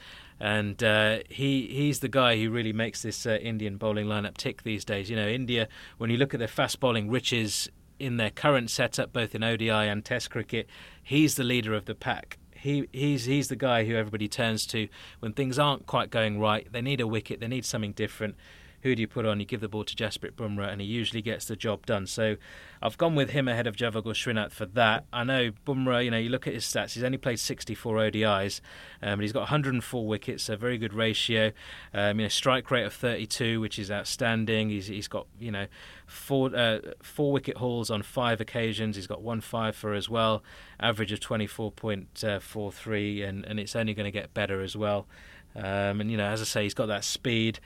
[0.40, 4.62] And uh, he he's the guy who really makes this uh, Indian bowling lineup tick
[4.62, 5.10] these days.
[5.10, 5.68] You know, India,
[5.98, 7.68] when you look at their fast bowling riches
[7.98, 10.66] in their current setup, both in ODI and Test cricket,
[11.02, 12.38] he's the leader of the pack.
[12.52, 14.88] He he's he's the guy who everybody turns to
[15.20, 16.70] when things aren't quite going right.
[16.72, 17.40] They need a wicket.
[17.40, 18.36] They need something different
[18.82, 19.40] who do you put on?
[19.40, 22.06] You give the ball to Jasprit Bumrah, and he usually gets the job done.
[22.06, 22.36] So
[22.80, 25.04] I've gone with him ahead of Javagal Srinath for that.
[25.12, 28.60] I know Bumrah, you know, you look at his stats, he's only played 64 ODIs,
[29.02, 31.52] um, but he's got 104 wickets, a very good ratio.
[31.92, 34.70] Um, you know, strike rate of 32, which is outstanding.
[34.70, 35.66] He's, he's got, you know,
[36.06, 38.96] four, uh, four wicket hauls on five occasions.
[38.96, 40.42] He's got one five for as well,
[40.78, 45.06] average of 24.43, and, and it's only going to get better as well.
[45.54, 47.60] Um, and, you know, as I say, he's got that speed.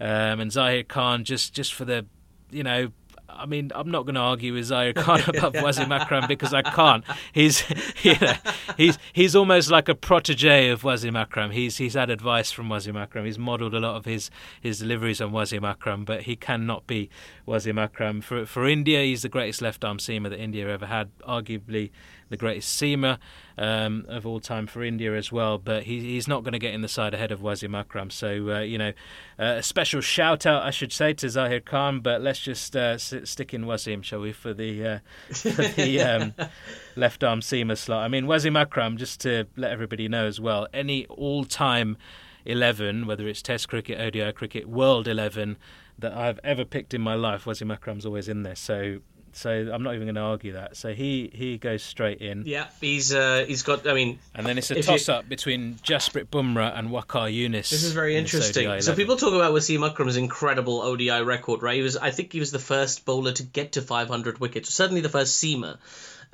[0.00, 2.06] Um, and Zaheer Khan just just for the
[2.50, 2.90] you know
[3.36, 6.62] I mean, I'm not going to argue with Zaheer Khan above Wasim Akram because I
[6.62, 7.04] can't.
[7.32, 7.64] He's,
[8.02, 8.34] you know,
[8.76, 11.50] he's he's almost like a protege of Wasim Akram.
[11.50, 13.24] He's he's had advice from Wasim Akram.
[13.24, 14.30] He's modelled a lot of his,
[14.60, 17.10] his deliveries on Wasim Akram, but he cannot be
[17.46, 18.20] Wasim Akram.
[18.20, 21.90] For for India, he's the greatest left arm seamer that India ever had, arguably
[22.28, 23.18] the greatest seamer
[23.56, 25.58] um, of all time for India as well.
[25.58, 28.10] But he, he's not going to get in the side ahead of Wasim Akram.
[28.10, 28.92] So, uh, you know,
[29.38, 32.00] uh, a special shout out, I should say, to Zaheer Khan.
[32.00, 34.98] But let's just uh, stick in Wasim, shall we, for the, uh,
[35.32, 36.34] for the um,
[36.96, 38.04] left arm seamer slot.
[38.04, 41.96] I mean, Wasim Akram, just to let everybody know as well, any all time
[42.46, 45.56] 11, whether it's Test cricket, ODI cricket, World 11
[45.98, 47.44] that I've ever picked in my life.
[47.44, 48.56] Wasim Akram's always in there.
[48.56, 48.98] So
[49.34, 50.76] so I'm not even going to argue that.
[50.76, 52.44] So he, he goes straight in.
[52.46, 53.86] Yeah, he's uh, he's got.
[53.86, 55.14] I mean, and then it's a toss you...
[55.14, 57.70] up between Jasprit Bumrah and Waqar Younis.
[57.70, 58.80] This is very interesting.
[58.80, 61.76] So people talk about Wasim Akram's incredible ODI record, right?
[61.76, 64.72] He was, I think, he was the first bowler to get to 500 wickets.
[64.72, 65.78] Certainly the first seamer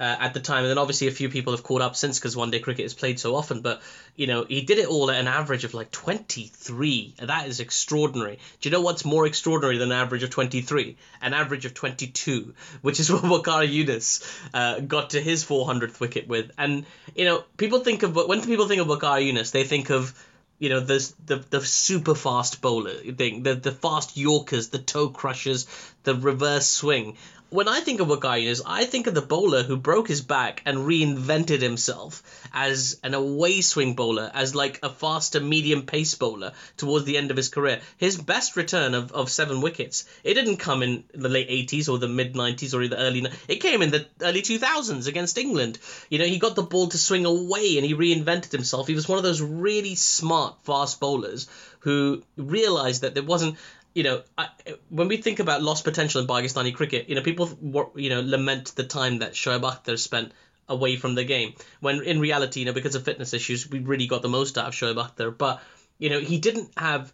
[0.00, 0.64] uh, at the time.
[0.64, 2.94] And then obviously a few people have caught up since because one day cricket is
[2.94, 3.60] played so often.
[3.60, 3.82] But,
[4.16, 7.14] you know, he did it all at an average of like 23.
[7.18, 8.38] That is extraordinary.
[8.60, 10.96] Do you know what's more extraordinary than an average of 23?
[11.20, 14.24] An average of 22, which is what Waqar Younis
[14.54, 16.50] uh, got to his 400th wicket with.
[16.56, 20.18] And, you know, people think of, when people think of Waqar Younis, they think of,
[20.58, 25.08] you know, the the the super fast bowler thing, the the fast Yorkers, the toe
[25.08, 25.66] crushers,
[26.02, 27.16] the reverse swing
[27.50, 30.78] when I think of Younis, I think of the bowler who broke his back and
[30.78, 32.22] reinvented himself
[32.52, 37.30] as an away swing bowler, as like a faster medium pace bowler towards the end
[37.30, 37.80] of his career.
[37.96, 41.98] His best return of, of seven wickets, it didn't come in the late 80s or
[41.98, 45.78] the mid 90s or the early, it came in the early 2000s against England.
[46.08, 48.86] You know, he got the ball to swing away and he reinvented himself.
[48.86, 51.48] He was one of those really smart fast bowlers
[51.80, 53.56] who realized that there wasn't
[53.94, 54.48] you know, I,
[54.88, 58.72] when we think about lost potential in Pakistani cricket, you know, people you know lament
[58.76, 60.32] the time that Shoaib Akhtar spent
[60.68, 61.54] away from the game.
[61.80, 64.68] When in reality, you know, because of fitness issues, we really got the most out
[64.68, 65.36] of Shoaib Akhtar.
[65.36, 65.62] But
[65.98, 67.12] you know, he didn't have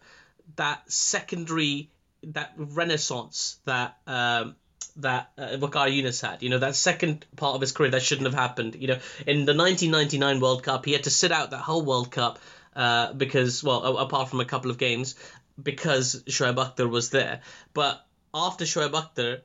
[0.55, 1.89] that secondary,
[2.23, 3.97] that renaissance that.
[4.05, 4.55] Um,
[4.99, 6.41] that uh, Waqar Younis had.
[6.41, 8.75] You know, that second part of his career that shouldn't have happened.
[8.79, 12.09] You know, in the 1999 World Cup, he had to sit out that whole World
[12.09, 12.39] Cup
[12.75, 15.13] uh, because, well, apart from a couple of games,
[15.61, 17.41] because Shoaib Akhtar was there.
[17.73, 19.41] But after Shoaib Akhtar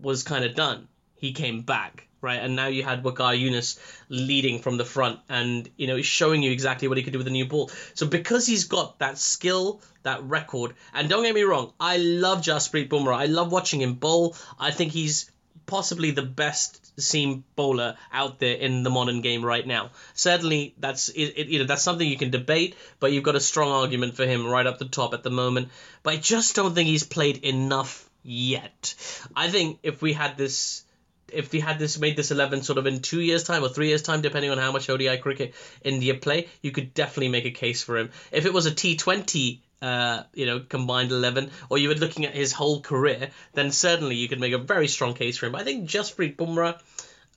[0.00, 2.40] was kind of done, he came back, right?
[2.40, 6.42] And now you had Waqar Younis leading from the front and, you know, he's showing
[6.42, 7.70] you exactly what he could do with a new ball.
[7.94, 12.42] So because he's got that skill, that record, and don't get me wrong, I love
[12.42, 13.16] Jasprit Bumrah.
[13.16, 14.36] I love watching him bowl.
[14.58, 15.30] I think he's
[15.66, 19.90] possibly the best seam bowler out there in the modern game right now.
[20.14, 23.40] Certainly, that's it, it, you know that's something you can debate, but you've got a
[23.40, 25.68] strong argument for him right up the top at the moment.
[26.02, 28.94] But I just don't think he's played enough yet.
[29.34, 30.82] I think if we had this.
[31.32, 33.88] If we had this made this eleven sort of in two years' time or three
[33.88, 37.50] years' time, depending on how much ODI cricket India play, you could definitely make a
[37.50, 38.10] case for him.
[38.30, 42.24] If it was a T Twenty uh, you know, combined 11, or you were looking
[42.24, 45.52] at his whole career, then certainly you could make a very strong case for him.
[45.52, 46.80] But I think Jasprit Bumrah,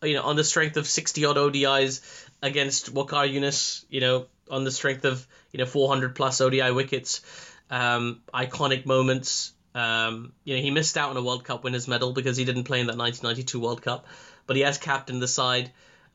[0.01, 2.01] you know, on the strength of 60 odd ODIs
[2.41, 7.21] against Waqar Younis, you know, on the strength of, you know, 400 plus ODI wickets,
[7.69, 9.53] um, iconic moments.
[9.75, 12.63] Um, you know, he missed out on a World Cup winners medal because he didn't
[12.63, 14.07] play in that 1992 World Cup,
[14.47, 15.71] but he has captained the side.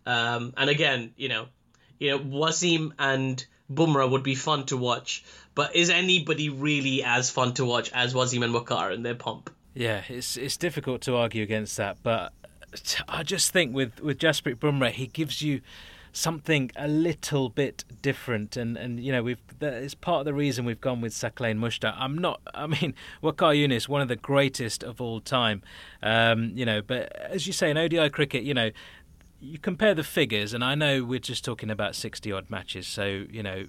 [0.07, 1.47] Um, and again, you know,
[1.99, 7.31] you know, Wasim and Bumrah would be fun to watch, but is anybody really as
[7.31, 9.51] fun to watch as Wasim and Waqar in their pomp?
[9.75, 12.33] Yeah, it's it's difficult to argue against that, but
[13.09, 15.61] I just think with with Jasprit Bumrah, he gives you
[16.15, 18.57] something a little bit different.
[18.57, 21.59] And and you know we've that is part of the reason we've gone with Saqlain
[21.59, 21.95] Mushtaq.
[21.99, 25.63] I'm not I mean Waqar Younis one of the greatest of all time.
[26.03, 28.71] Um, you know but as you say in ODI cricket you know
[29.45, 33.27] you compare the figures, and I know we're just talking about 60 odd matches, so,
[33.31, 33.67] you know,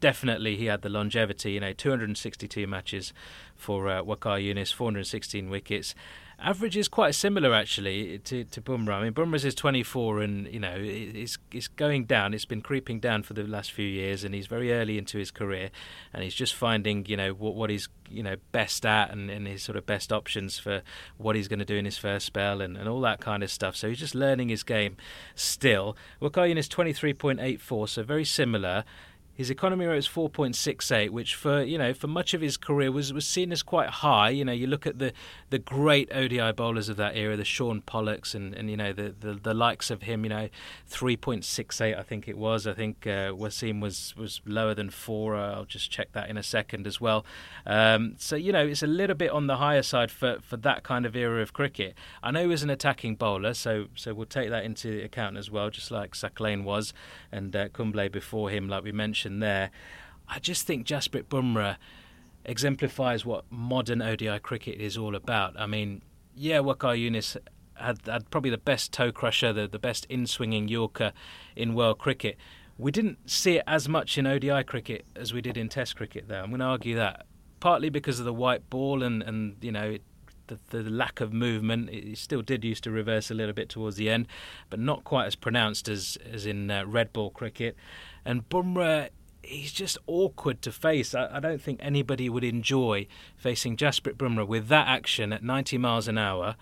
[0.00, 3.12] definitely he had the longevity, you know, 262 matches
[3.56, 5.94] for uh, Waqar Younis, 416 wickets
[6.42, 8.94] average is quite similar actually to, to Bumrah.
[8.94, 12.34] I mean, Bumrah's is 24, and you know it's it's going down.
[12.34, 15.30] It's been creeping down for the last few years, and he's very early into his
[15.30, 15.70] career,
[16.12, 19.46] and he's just finding you know what what he's you know best at and, and
[19.46, 20.82] his sort of best options for
[21.16, 23.50] what he's going to do in his first spell and, and all that kind of
[23.50, 23.74] stuff.
[23.76, 24.96] So he's just learning his game
[25.34, 25.96] still.
[26.20, 28.84] Waqar is 23.84, so very similar.
[29.34, 33.12] His economy rate was 4.68, which for you know for much of his career was,
[33.12, 34.28] was seen as quite high.
[34.28, 35.12] You know, you look at the,
[35.48, 39.14] the great ODI bowlers of that era, the Shaun Pollocks and, and you know the,
[39.18, 40.24] the, the likes of him.
[40.24, 40.48] You know,
[40.90, 42.66] 3.68 I think it was.
[42.66, 45.34] I think uh, Wasim was was lower than four.
[45.34, 47.24] Uh, I'll just check that in a second as well.
[47.64, 50.82] Um, so you know it's a little bit on the higher side for, for that
[50.82, 51.94] kind of era of cricket.
[52.22, 55.50] I know he was an attacking bowler, so so we'll take that into account as
[55.50, 56.92] well, just like Saqlain was
[57.30, 59.70] and uh, Kumble before him, like we mentioned there.
[60.28, 61.76] I just think Jasprit Bumrah
[62.44, 65.58] exemplifies what modern ODI cricket is all about.
[65.58, 66.02] I mean,
[66.34, 67.36] yeah, Waqar Younis
[67.74, 71.12] had, had probably the best toe crusher, the, the best in swinging Yorker
[71.56, 72.36] in world cricket.
[72.78, 76.26] We didn't see it as much in ODI cricket as we did in Test cricket,
[76.28, 76.42] though.
[76.42, 77.26] I'm going to argue that
[77.62, 80.02] partly because of the white ball and, and you know it,
[80.46, 81.90] the, the lack of movement.
[81.90, 84.26] It still did used to reverse a little bit towards the end,
[84.70, 87.76] but not quite as pronounced as as in uh, red ball cricket.
[88.24, 89.08] And Bumrah
[89.42, 91.14] he's just awkward to face.
[91.14, 95.78] I, I, don't think anybody would enjoy facing Jasprit Bumrah with that action at 90
[95.78, 96.56] miles an hour,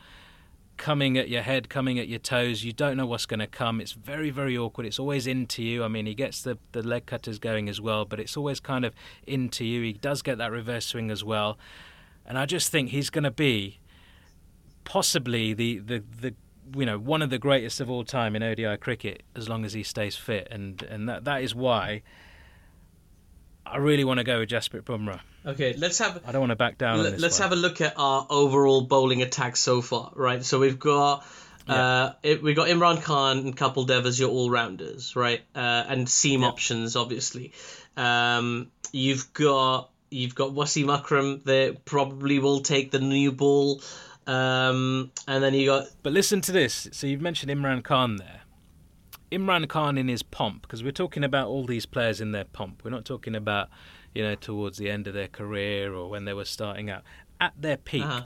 [0.77, 2.65] coming at your head, coming at your toes.
[2.65, 3.81] You don't know what's going to come.
[3.81, 4.87] It's very, very awkward.
[4.87, 5.85] It's always into you.
[5.85, 8.85] I mean, he gets the, the leg cutters going as well, but it's always kind
[8.85, 8.95] of
[9.27, 9.83] into you.
[9.83, 11.59] He does get that reverse swing as well.
[12.31, 13.81] And I just think he's going to be
[14.85, 16.35] possibly the, the, the
[16.77, 19.73] you know one of the greatest of all time in ODI cricket as long as
[19.73, 22.03] he stays fit, and and that that is why
[23.67, 25.19] I really want to go with Jasprit Bumrah.
[25.45, 26.23] Okay, let's have.
[26.25, 27.01] I don't want to back down.
[27.01, 27.51] L- let's one.
[27.51, 30.13] have a look at our overall bowling attack so far.
[30.15, 31.27] Right, so we've got.
[31.67, 31.75] Yeah.
[31.75, 35.41] Uh, it, we've got Imran Khan and Kapil Dev as your all rounders, right?
[35.53, 35.59] Uh,
[35.89, 37.53] and seam options, obviously.
[37.97, 43.81] Um, you've got you've got Wasim Akram that probably will take the new ball.
[44.27, 45.89] Um, and then you got.
[46.03, 46.89] But listen to this.
[46.93, 48.43] So you've mentioned Imran Khan there.
[49.33, 52.83] Imran Khan in his pomp, because we're talking about all these players in their pomp.
[52.85, 53.69] We're not talking about,
[54.15, 57.03] you know, towards the end of their career or when they were starting out.
[57.41, 58.23] At their peak, uh-huh.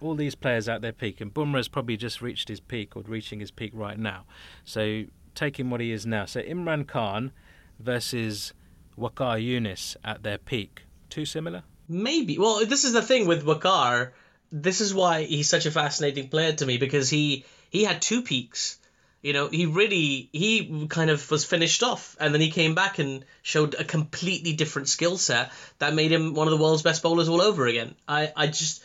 [0.00, 3.40] all these players at their peak, and Bumrah's probably just reached his peak or reaching
[3.40, 4.24] his peak right now.
[4.64, 6.24] So taking what he is now.
[6.24, 7.30] So Imran Khan
[7.78, 8.52] versus
[8.98, 10.82] Waqar Younis at their peak.
[11.18, 11.64] Too similar?
[11.88, 12.38] Maybe.
[12.38, 14.12] Well, this is the thing with Waqar.
[14.52, 18.22] This is why he's such a fascinating player to me because he he had two
[18.22, 18.78] peaks
[19.20, 23.00] you know, he really he kind of was finished off, and then he came back
[23.00, 25.50] and showed a completely different skill set
[25.80, 27.96] that made him one of the world's best bowlers all over again.
[28.06, 28.82] I I just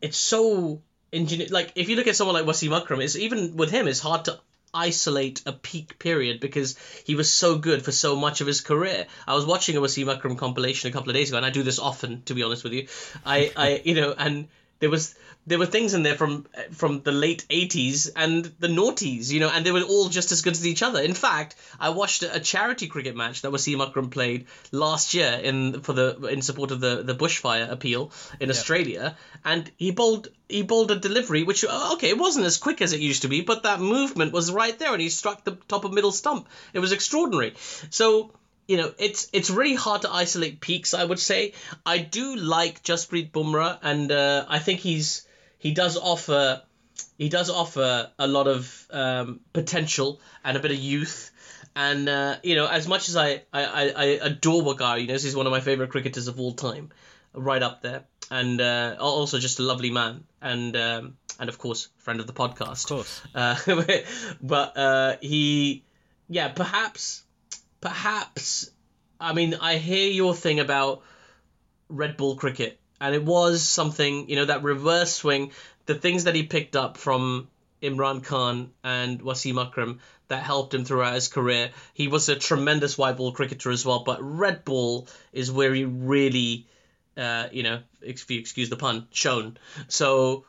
[0.00, 0.80] it's so
[1.12, 1.50] ingenious.
[1.50, 4.24] Like if you look at someone like Wasim Akram, it's even with him, it's hard
[4.24, 4.40] to
[4.74, 9.06] isolate a peak period because he was so good for so much of his career.
[9.26, 11.62] I was watching a Wasim Akram compilation a couple of days ago, and I do
[11.62, 12.88] this often, to be honest with you.
[13.24, 14.48] I, I you know, and
[14.84, 15.14] there was
[15.46, 19.48] there were things in there from from the late 80s and the noughties, you know,
[19.48, 21.00] and they were all just as good as each other.
[21.00, 25.80] In fact, I watched a charity cricket match that Wasim Akram played last year in
[25.80, 28.56] for the in support of the the bushfire appeal in yep.
[28.56, 32.92] Australia, and he bowled he bowled a delivery which okay, it wasn't as quick as
[32.92, 35.86] it used to be, but that movement was right there, and he struck the top
[35.86, 36.46] of middle stump.
[36.74, 37.54] It was extraordinary.
[37.88, 38.32] So
[38.66, 40.94] you know, it's it's really hard to isolate peaks.
[40.94, 41.52] I would say
[41.84, 45.26] I do like Jasprit Bumrah, and uh, I think he's
[45.58, 46.62] he does offer
[47.18, 51.30] he does offer a lot of um, potential and a bit of youth.
[51.76, 55.34] And uh, you know, as much as I, I, I adore Waqar, you know, he's
[55.34, 56.90] one of my favorite cricketers of all time,
[57.32, 61.88] right up there, and uh, also just a lovely man, and um, and of course,
[61.98, 62.84] friend of the podcast.
[62.84, 63.22] Of course.
[63.34, 63.56] Uh,
[64.40, 65.84] but uh, he,
[66.28, 67.24] yeah, perhaps,
[67.84, 68.70] perhaps.
[69.20, 71.02] I mean, I hear your thing about
[71.88, 75.52] red ball cricket and it was something you know that reverse swing,
[75.86, 77.48] the things that he picked up from
[77.82, 81.70] Imran Khan and Wasim Akram that helped him throughout his career.
[81.92, 85.84] He was a tremendous white ball cricketer as well, but red ball is where he
[85.84, 86.66] really,
[87.18, 89.58] uh, you know, if you excuse the pun, shone.
[89.88, 90.46] So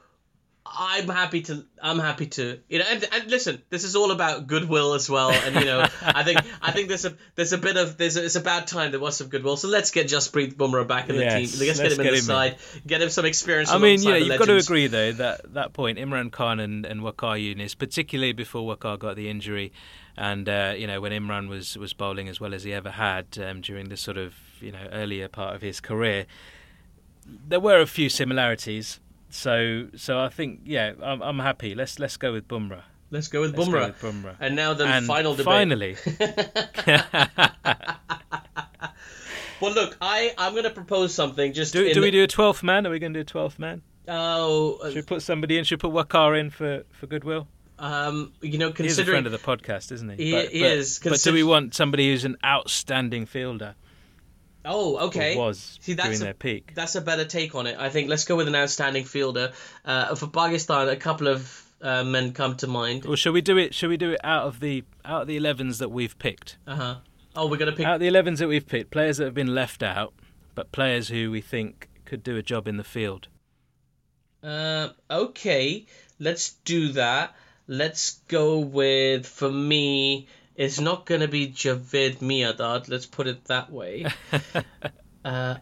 [0.66, 1.63] I'm happy to.
[1.82, 2.59] I'm happy to.
[2.68, 5.32] You know, and, and listen, this is all about goodwill as well.
[5.32, 8.26] And you know, I think I think there's a there's a bit of there's a,
[8.26, 9.57] it's about time there was some goodwill.
[9.57, 11.68] So let's get Jasprit Bumrah back in the yes, team.
[11.68, 12.53] Let's, let's get him in the side.
[12.74, 12.82] In.
[12.88, 13.70] Get him some experience.
[13.70, 17.01] I mean, yeah, you've got to agree though that that point, Imran Khan and and
[17.01, 19.72] Waqar Younis, particularly before Waqar got the injury,
[20.18, 23.38] and uh, you know when Imran was was bowling as well as he ever had
[23.38, 26.26] um, during the sort of you know earlier part of his career,
[27.47, 28.99] there were a few similarities
[29.36, 31.75] so so I think yeah, I'm, I'm happy.
[31.75, 32.83] Let's let's go with Bumrah.
[33.11, 34.01] Let's go with, let's Bumrah.
[34.01, 34.36] Go with Bumrah.
[34.39, 35.45] And now the and final debate.
[35.45, 35.97] Finally.
[39.61, 41.53] well, look, I I'm going to propose something.
[41.53, 42.88] Just do, do we do a twelfth man?
[42.88, 43.81] Are we going to do a twelfth man?
[44.07, 45.63] Oh, uh, should we put somebody in?
[45.63, 47.47] Should we put Waqar in for for goodwill?
[47.77, 50.25] Um, you know, considering he's a friend of the podcast, isn't he?
[50.25, 50.99] He, but, he but, is.
[50.99, 53.75] Consider- but do we want somebody who's an outstanding fielder?
[54.66, 55.38] Oh, okay.
[55.38, 56.74] was See, that's during a, their peak.
[56.76, 57.78] That's a better take on it.
[57.80, 59.53] I think let's go with an outstanding fielder.
[59.84, 63.05] Uh, for Pakistan, a couple of uh, men come to mind.
[63.05, 63.74] Or shall we do it?
[63.74, 66.57] Shall we do it out of the out of the 11s that we've picked?
[66.66, 66.95] Uh huh.
[67.36, 68.91] Oh, we're gonna pick out the 11s that we've picked.
[68.91, 70.13] Players that have been left out,
[70.55, 73.28] but players who we think could do a job in the field.
[74.41, 75.86] Uh, okay,
[76.20, 77.36] let's do that.
[77.68, 83.45] Let's go with for me it's not going to be Javed Miandad, let's put it
[83.45, 84.06] that way.
[85.26, 85.56] uh,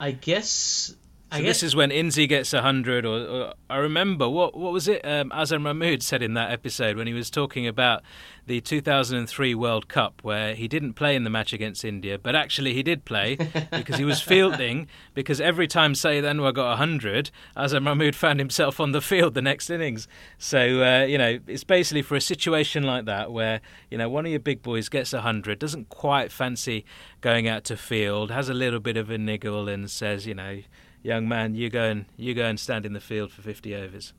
[0.00, 0.94] I guess
[1.30, 5.04] So this is when Inzi gets 100, or, or, I remember, what what was it
[5.04, 8.02] um, Azhar Mahmood said in that episode when he was talking about
[8.46, 12.72] the 2003 World Cup, where he didn't play in the match against India, but actually
[12.72, 13.36] he did play
[13.70, 18.80] because he was fielding, because every time Saeed Anwar got 100, Azhar Mahmood found himself
[18.80, 20.08] on the field the next innings.
[20.38, 23.60] So, uh, you know, it's basically for a situation like that where,
[23.90, 26.86] you know, one of your big boys gets 100, doesn't quite fancy
[27.20, 30.62] going out to field, has a little bit of a niggle and says, you know,
[31.02, 34.12] young man, you go and you go and stand in the field for 50 overs.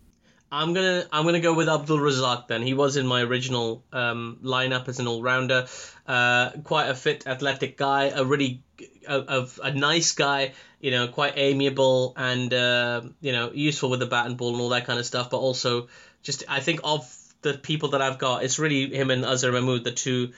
[0.52, 2.64] I'm gonna I'm gonna go with Abdul Razak then.
[2.64, 5.68] He was in my original um, lineup as an all rounder.
[6.08, 8.06] Uh, quite a fit, athletic guy.
[8.06, 8.64] A really
[9.08, 10.54] a, a, a nice guy.
[10.80, 14.62] You know, quite amiable and uh, you know useful with the bat and ball and
[14.62, 15.30] all that kind of stuff.
[15.30, 15.88] But also,
[16.24, 17.08] just I think of
[17.42, 20.32] the people that I've got, it's really him and Azhar Mahmood, the two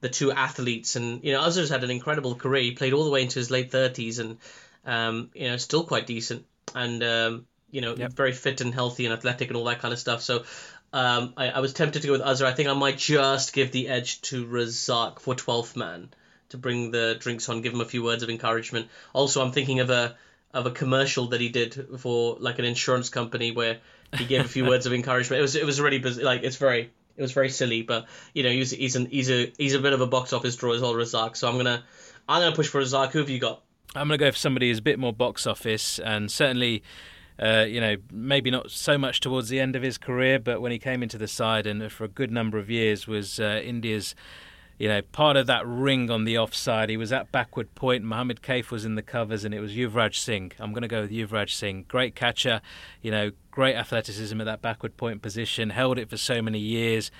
[0.00, 0.96] the two athletes.
[0.96, 2.62] And you know, Azhar's had an incredible career.
[2.62, 4.36] He played all the way into his late thirties and
[4.86, 6.46] um, you know, still quite decent.
[6.74, 8.12] And um, you know, yep.
[8.12, 10.22] very fit and healthy and athletic and all that kind of stuff.
[10.22, 10.44] So
[10.92, 12.46] um, I, I, was tempted to go with Azhar.
[12.46, 16.08] I think I might just give the edge to Razak for 12th man
[16.50, 18.88] to bring the drinks on, give him a few words of encouragement.
[19.12, 20.16] Also, I'm thinking of a
[20.54, 23.78] of a commercial that he did for like an insurance company where
[24.16, 25.40] he gave a few words of encouragement.
[25.40, 28.50] It was it was really like it's very it was very silly, but you know
[28.50, 30.94] he's he's an, he's a he's a bit of a box office draw as well,
[30.94, 31.36] Razak.
[31.36, 31.82] So I'm gonna
[32.28, 33.10] I'm gonna push for Razak.
[33.10, 33.62] Who have you got?
[33.96, 36.82] I'm gonna go for somebody who's a bit more box office and certainly
[37.38, 40.72] uh, you know, maybe not so much towards the end of his career, but when
[40.72, 44.14] he came into the side and for a good number of years was uh, India's,
[44.78, 46.88] you know, part of that ring on the offside.
[46.88, 48.04] He was at backward point.
[48.04, 50.52] Mohammed Kaif was in the covers, and it was Yuvraj Singh.
[50.58, 51.84] I'm going to go with Yuvraj Singh.
[51.88, 52.62] Great catcher,
[53.02, 55.70] you know, great athleticism at that backward point position.
[55.70, 57.10] Held it for so many years.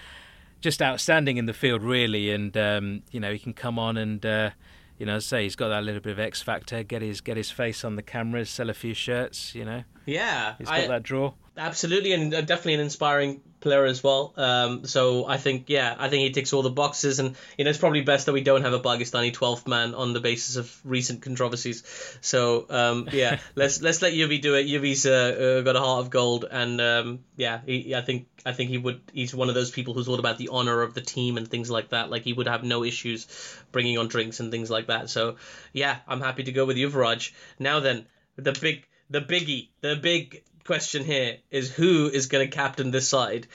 [0.63, 4.25] Just outstanding in the field, really, and um, you know he can come on and.
[4.25, 4.51] Uh,
[4.99, 6.83] you know, say he's got that little bit of X factor.
[6.83, 9.55] Get his get his face on the cameras, sell a few shirts.
[9.55, 9.85] You know.
[10.07, 11.33] Yeah, he's got I, that draw.
[11.57, 14.33] Absolutely, and uh, definitely an inspiring player as well.
[14.37, 17.71] Um, so I think, yeah, I think he ticks all the boxes, and you know,
[17.71, 20.81] it's probably best that we don't have a Pakistani 12th man on the basis of
[20.85, 21.83] recent controversies.
[22.21, 24.69] So um, yeah, let's let's let Yuvi do it.
[24.69, 28.53] Yuvi's uh, uh, got a heart of gold, and um, yeah, he, I think I
[28.53, 29.01] think he would.
[29.13, 31.69] He's one of those people who's all about the honor of the team and things
[31.69, 32.09] like that.
[32.09, 33.27] Like he would have no issues
[33.73, 35.11] bringing on drinks and things like that.
[35.11, 35.37] So
[35.73, 37.33] yeah, I'm happy to go with Yuvraj.
[37.59, 38.07] Now then,
[38.37, 43.09] the big the biggie, the big question here is who is going to captain this
[43.09, 43.47] side?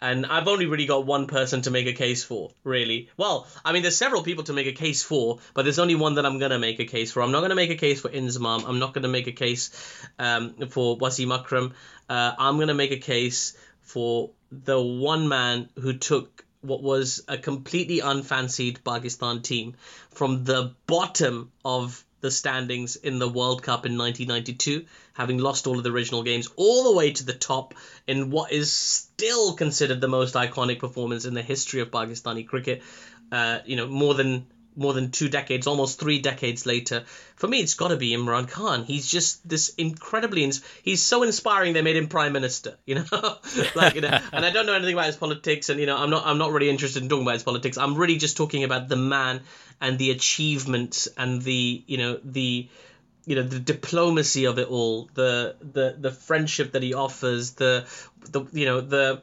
[0.00, 3.10] And I've only really got one person to make a case for, really.
[3.16, 6.14] Well, I mean, there's several people to make a case for, but there's only one
[6.14, 7.20] that I'm going to make a case for.
[7.20, 8.64] I'm not going to make a case for Inzamam.
[8.68, 9.70] I'm not going to make a case
[10.18, 11.74] um, for Wasim Akram.
[12.08, 17.24] Uh, I'm going to make a case for the one man who took what was
[17.26, 19.74] a completely unfancied Pakistan team
[20.10, 24.86] from the bottom of the standings in the World Cup in 1992,
[25.18, 27.74] having lost all of the original games, all the way to the top
[28.06, 32.82] in what is still considered the most iconic performance in the history of Pakistani cricket.
[33.30, 34.46] Uh, you know, more than
[34.76, 37.04] more than two decades, almost three decades later.
[37.34, 38.84] For me, it's got to be Imran Khan.
[38.84, 41.72] He's just this incredibly, ins- he's so inspiring.
[41.72, 43.36] They made him prime minister, you know,
[43.74, 44.20] like you know.
[44.32, 46.52] and I don't know anything about his politics, and you know, I'm not, I'm not
[46.52, 47.76] really interested in talking about his politics.
[47.76, 49.40] I'm really just talking about the man
[49.80, 52.68] and the achievements and the, you know, the
[53.28, 57.86] you know the diplomacy of it all the the the friendship that he offers the
[58.30, 59.22] the you know the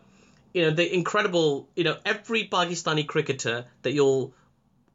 [0.54, 4.32] you know the incredible you know every pakistani cricketer that you'll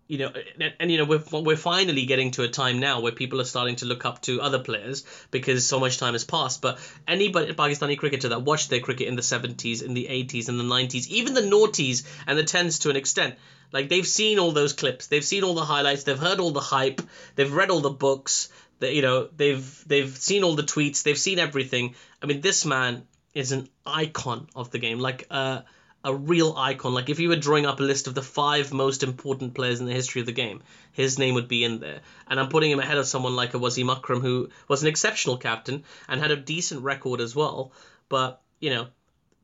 [0.07, 3.13] you know, and, and, you know we're we're finally getting to a time now where
[3.13, 6.61] people are starting to look up to other players because so much time has passed.
[6.61, 10.59] But anybody Pakistani cricketer that watched their cricket in the 70s, in the 80s, in
[10.59, 13.37] the 90s, even the noughties and the tens to an extent,
[13.73, 16.59] like they've seen all those clips, they've seen all the highlights, they've heard all the
[16.59, 17.01] hype,
[17.37, 18.49] they've read all the books,
[18.81, 21.95] you know they've they've seen all the tweets, they've seen everything.
[22.23, 25.27] I mean, this man is an icon of the game, like.
[25.31, 25.63] uh
[26.03, 26.95] a real icon.
[26.95, 29.87] Like if you were drawing up a list of the five most important players in
[29.87, 30.63] the history of the game,
[30.93, 32.01] his name would be in there.
[32.27, 35.37] And I'm putting him ahead of someone like a Wasim Akram, who was an exceptional
[35.37, 37.73] captain and had a decent record as well.
[38.09, 38.87] But you know,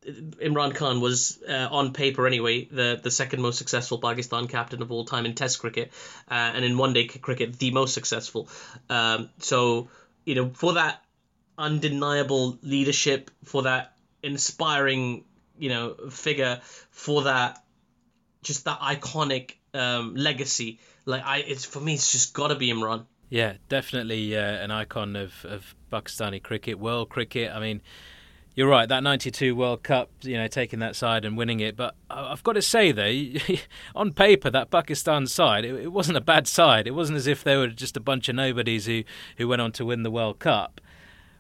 [0.05, 4.93] Imran Khan was uh, on paper anyway the the second most successful Pakistan captain of
[4.93, 5.93] all time in Test cricket,
[6.31, 8.49] uh, and in one day cricket the most successful.
[8.89, 9.89] Um, so
[10.25, 11.03] you know, for that
[11.59, 15.25] undeniable leadership, for that inspiring
[15.59, 17.63] you know figure for that
[18.43, 20.79] just that iconic um, legacy.
[21.05, 23.07] Like I, it's for me, it's just got to be Imran.
[23.29, 27.51] Yeah, definitely uh, an icon of, of Pakistani cricket, world cricket.
[27.53, 27.83] I mean,
[28.57, 28.89] you're right.
[28.89, 31.77] That '92 World Cup, you know, taking that side and winning it.
[31.77, 33.55] But I've got to say, though,
[33.95, 36.87] on paper, that Pakistan side, it, wasn't a bad side.
[36.87, 39.05] It wasn't as if they were just a bunch of nobodies who,
[39.37, 40.81] who went on to win the World Cup.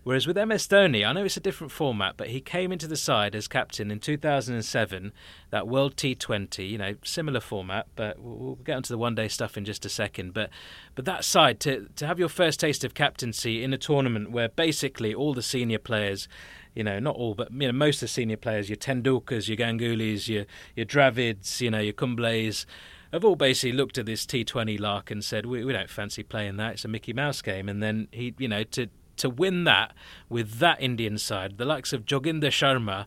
[0.07, 2.97] Whereas with MS Dhoni, I know it's a different format, but he came into the
[2.97, 5.13] side as captain in 2007,
[5.51, 9.57] that World T20, you know, similar format, but we'll get onto the one day stuff
[9.57, 10.33] in just a second.
[10.33, 10.51] But
[10.95, 14.49] but that side, to, to have your first taste of captaincy in a tournament where
[14.49, 16.29] basically all the senior players,
[16.77, 19.57] you know, not all, but you know, most of the senior players, your Tendulkars, your
[19.57, 20.45] Gangulys, your,
[20.77, 22.67] your Dravids, you know, your Kumbles,
[23.13, 26.59] have all basically looked at this T20 lark and said, we, we don't fancy playing
[26.59, 26.75] that.
[26.75, 27.69] It's a Mickey Mouse game.
[27.69, 29.95] And then he, you know, to to win that
[30.29, 33.07] with that Indian side, the likes of Joginder Sharma,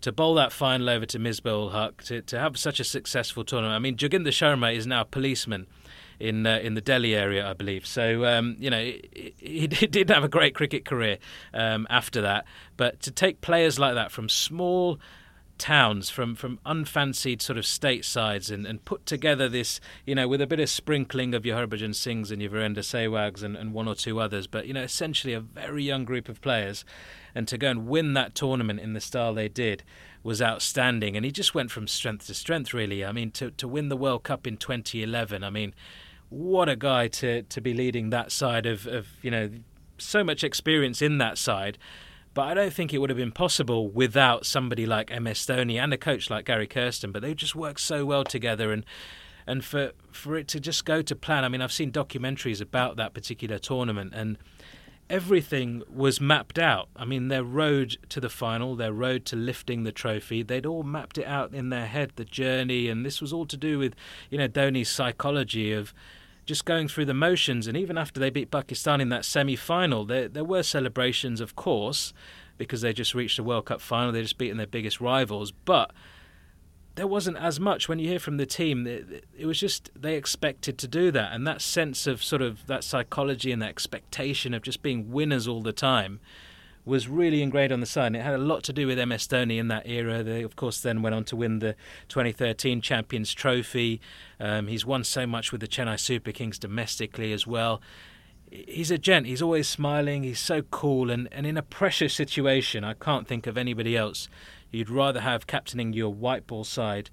[0.00, 3.74] to bowl that final over to Misbah Haq, to, to have such a successful tournament.
[3.74, 5.66] I mean, Joginder Sharma is now a policeman
[6.20, 7.86] in uh, in the Delhi area, I believe.
[7.86, 8.80] So um, you know,
[9.12, 11.18] he, he, did have a great cricket career
[11.52, 12.44] um, after that.
[12.76, 15.00] But to take players like that from small
[15.60, 20.26] towns from from unfancied sort of state sides and, and put together this you know
[20.26, 23.74] with a bit of sprinkling of your Harbhajan Singhs and your Virender Sehwags and, and
[23.74, 26.82] one or two others but you know essentially a very young group of players
[27.34, 29.84] and to go and win that tournament in the style they did
[30.22, 33.68] was outstanding and he just went from strength to strength really I mean to to
[33.68, 35.74] win the World Cup in 2011 I mean
[36.30, 39.50] what a guy to to be leading that side of, of you know
[39.98, 41.76] so much experience in that side
[42.32, 45.92] but I don't think it would have been possible without somebody like MS Dhoni and
[45.92, 47.10] a coach like Gary Kirsten.
[47.10, 48.84] But they just work so well together, and
[49.46, 51.44] and for for it to just go to plan.
[51.44, 54.38] I mean, I've seen documentaries about that particular tournament, and
[55.08, 56.88] everything was mapped out.
[56.94, 60.84] I mean, their road to the final, their road to lifting the trophy, they'd all
[60.84, 63.96] mapped it out in their head, the journey, and this was all to do with,
[64.30, 65.92] you know, Dhoni's psychology of
[66.46, 67.66] just going through the motions.
[67.66, 71.56] And even after they beat Pakistan in that semi final, there, there were celebrations, of
[71.56, 72.12] course,
[72.58, 74.12] because they just reached the World Cup final.
[74.12, 75.52] They just beaten their biggest rivals.
[75.52, 75.92] But
[76.96, 78.86] there wasn't as much when you hear from the team.
[78.86, 81.32] It, it was just they expected to do that.
[81.32, 85.46] And that sense of sort of that psychology and that expectation of just being winners
[85.46, 86.20] all the time
[86.84, 88.08] was really ingrained on the side.
[88.08, 90.22] And it had a lot to do with MS Dhoni in that era.
[90.22, 91.74] They, of course, then went on to win the
[92.08, 94.00] 2013 Champions Trophy.
[94.38, 97.80] Um, he's won so much with the Chennai Super Kings domestically as well.
[98.50, 99.26] He's a gent.
[99.26, 100.24] He's always smiling.
[100.24, 101.10] He's so cool.
[101.10, 104.28] And, and in a pressure situation, I can't think of anybody else
[104.70, 107.10] you'd rather have captaining your white ball side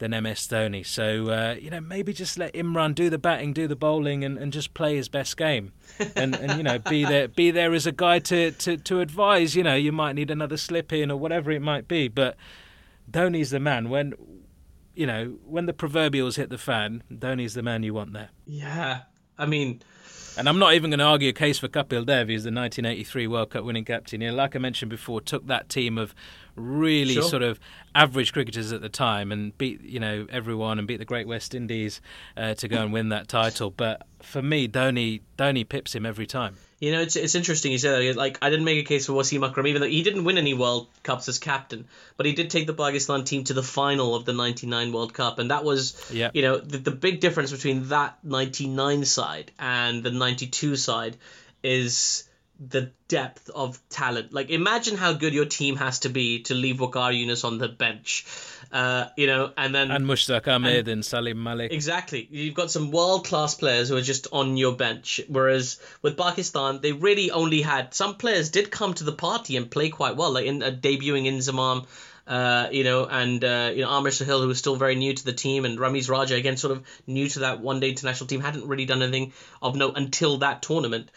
[0.00, 0.84] than MS Dhoni.
[0.84, 4.36] So, uh, you know, maybe just let Imran do the batting, do the bowling, and,
[4.36, 5.72] and just play his best game.
[6.16, 9.54] And, and, you know, be there be there as a guy to, to, to advise,
[9.54, 12.08] you know, you might need another slip in or whatever it might be.
[12.08, 12.36] But
[13.10, 13.90] Dhoni's the man.
[13.90, 14.14] When,
[14.94, 18.30] you know, when the proverbials hit the fan, Dhoni's the man you want there.
[18.46, 19.02] Yeah.
[19.38, 19.82] I mean,
[20.36, 22.28] and I'm not even going to argue a case for Kapil Dev.
[22.28, 24.20] He's the 1983 World Cup winning captain.
[24.20, 26.14] Know, like I mentioned before, took that team of
[26.56, 27.22] really sure.
[27.22, 27.58] sort of
[27.94, 31.54] average cricketers at the time and beat you know everyone and beat the Great West
[31.54, 32.00] Indies
[32.36, 33.70] uh, to go and win that title.
[33.70, 36.56] But for me, Dhoni Dhoni pips him every time.
[36.80, 38.16] You know, it's it's interesting you said that.
[38.16, 40.54] Like, I didn't make a case for Wasim Akram, even though he didn't win any
[40.54, 44.24] World Cups as captain, but he did take the Pakistan team to the final of
[44.24, 46.30] the '99 World Cup, and that was, yeah.
[46.32, 51.18] you know, the, the big difference between that '99 side and the '92 side
[51.62, 52.26] is
[52.60, 54.32] the depth of talent.
[54.32, 57.68] Like, imagine how good your team has to be to leave Waqar Younis on the
[57.68, 58.26] bench.
[58.72, 61.72] Uh, you know, and then and Mushtaq Ahmed and, and Salim Malik.
[61.72, 65.20] Exactly, you've got some world class players who are just on your bench.
[65.28, 69.68] Whereas with Pakistan, they really only had some players did come to the party and
[69.68, 71.86] play quite well, like in uh, debuting Inzamam.
[72.26, 75.24] Uh, you know, and uh, you know Amir Sohail, who was still very new to
[75.24, 78.68] the team, and Ramiz Raja again, sort of new to that one-day international team, hadn't
[78.68, 81.10] really done anything of note until that tournament.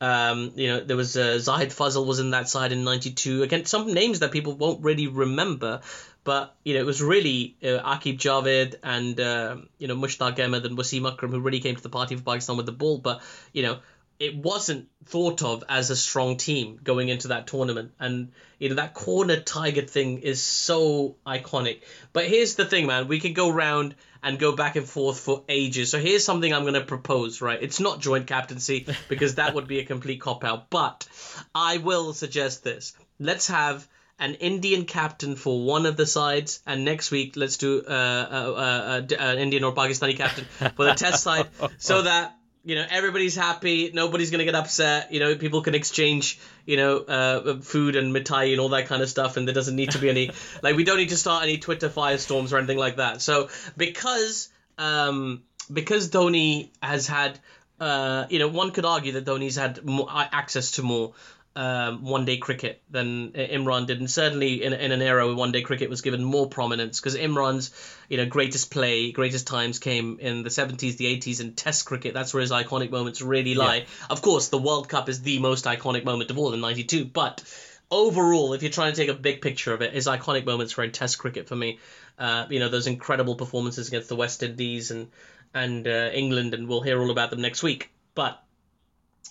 [0.00, 3.42] Um, you know, there was uh, Zahid Fazal was in that side in '92.
[3.42, 5.80] Again, some names that people won't really remember,
[6.24, 10.66] but you know, it was really uh, Aqib Javed and uh, you know Mushtaq Ahmed
[10.66, 12.98] and Wasim Akram who really came to the party for Pakistan with the ball.
[12.98, 13.78] But you know,
[14.18, 17.92] it wasn't thought of as a strong team going into that tournament.
[17.98, 21.80] And you know that corner tiger thing is so iconic.
[22.12, 23.08] But here's the thing, man.
[23.08, 25.90] We could go round and go back and forth for ages.
[25.90, 27.58] So here's something I'm going to propose, right?
[27.62, 31.08] It's not joint captaincy because that would be a complete cop out, but
[31.54, 32.92] I will suggest this.
[33.18, 33.88] Let's have
[34.20, 37.94] an Indian captain for one of the sides, and next week let's do uh, uh,
[37.94, 40.44] uh, uh an Indian or Pakistani captain
[40.76, 41.48] for the test side,
[41.78, 46.38] so that you know everybody's happy nobody's gonna get upset you know people can exchange
[46.66, 49.76] you know uh, food and mitai and all that kind of stuff and there doesn't
[49.76, 50.30] need to be any
[50.62, 53.22] like we don't need to start any twitter firestorms or anything like that.
[53.22, 53.48] So
[53.78, 55.42] because um
[55.72, 57.38] because dhoni has had
[57.80, 61.14] uh, you know, one could argue that Dhoni's had more access to more
[61.56, 65.50] um, one day cricket than Imran did, and certainly in, in an era where one
[65.50, 67.70] day cricket was given more prominence because Imran's
[68.08, 72.14] you know greatest play, greatest times came in the 70s, the 80s, and Test cricket.
[72.14, 73.76] That's where his iconic moments really lie.
[73.76, 73.84] Yeah.
[74.10, 77.42] Of course, the World Cup is the most iconic moment of all in '92, but
[77.90, 80.84] overall, if you're trying to take a big picture of it, his iconic moments were
[80.84, 81.78] in Test cricket for me.
[82.16, 85.08] Uh, you know those incredible performances against the West Indies and
[85.52, 87.90] and uh, England, and we'll hear all about them next week.
[88.14, 88.40] But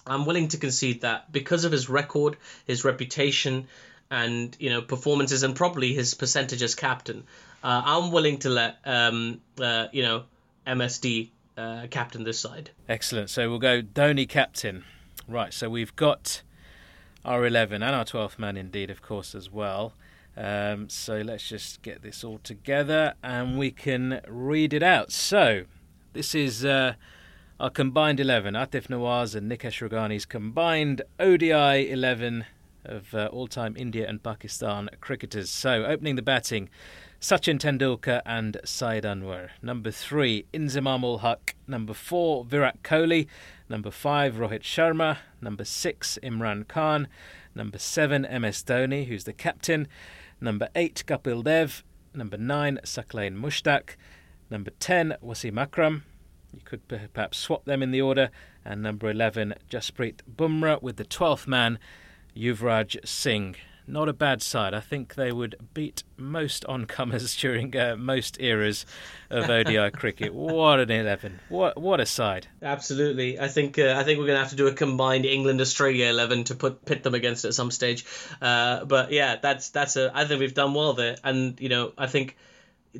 [0.05, 3.67] I'm willing to concede that because of his record, his reputation,
[4.11, 7.25] and you know performances, and probably his percentage as captain,
[7.63, 10.23] uh, I'm willing to let um, uh, you know
[10.65, 12.71] MSD uh, captain this side.
[12.87, 13.29] Excellent.
[13.29, 14.85] So we'll go Dhoni captain.
[15.27, 15.53] Right.
[15.53, 16.41] So we've got
[17.25, 19.93] our 11 and our 12th man, indeed, of course, as well.
[20.37, 25.11] Um, so let's just get this all together and we can read it out.
[25.11, 25.65] So
[26.13, 26.93] this is uh,
[27.59, 32.45] our combined 11, Aatif Nawaz and Nikesh Rughani's combined ODI 11
[32.85, 35.49] of uh, all time India and Pakistan cricketers.
[35.49, 36.69] So, opening the batting,
[37.19, 39.49] Sachin Tendulkar and Saeed Anwar.
[39.61, 41.55] Number three, Inzamam ul Haq.
[41.67, 43.27] Number four, Virat Kohli.
[43.67, 45.17] Number five, Rohit Sharma.
[45.41, 47.09] Number six, Imran Khan.
[47.53, 49.85] Number seven, MS Dhoni, who's the captain.
[50.39, 51.83] Number eight, Kapil Dev.
[52.13, 53.97] Number nine, Saqlain Mushtaq.
[54.49, 56.03] Number ten, Wasim Akram.
[56.53, 58.29] You could perhaps swap them in the order.
[58.65, 61.79] And number 11, Jasprit Bumrah with the 12th man,
[62.35, 63.55] Yuvraj Singh.
[63.87, 64.75] Not a bad side.
[64.75, 68.85] I think they would beat most oncomers during uh, most eras
[69.31, 70.31] of ODI cricket.
[70.31, 71.39] What an eleven!
[71.49, 72.45] What what a side!
[72.61, 73.39] Absolutely.
[73.39, 76.05] I think uh, I think we're going to have to do a combined England Australia
[76.05, 78.05] eleven to put pit them against at some stage.
[78.39, 80.11] Uh, but yeah, that's that's a.
[80.13, 82.37] I think we've done well there, and you know I think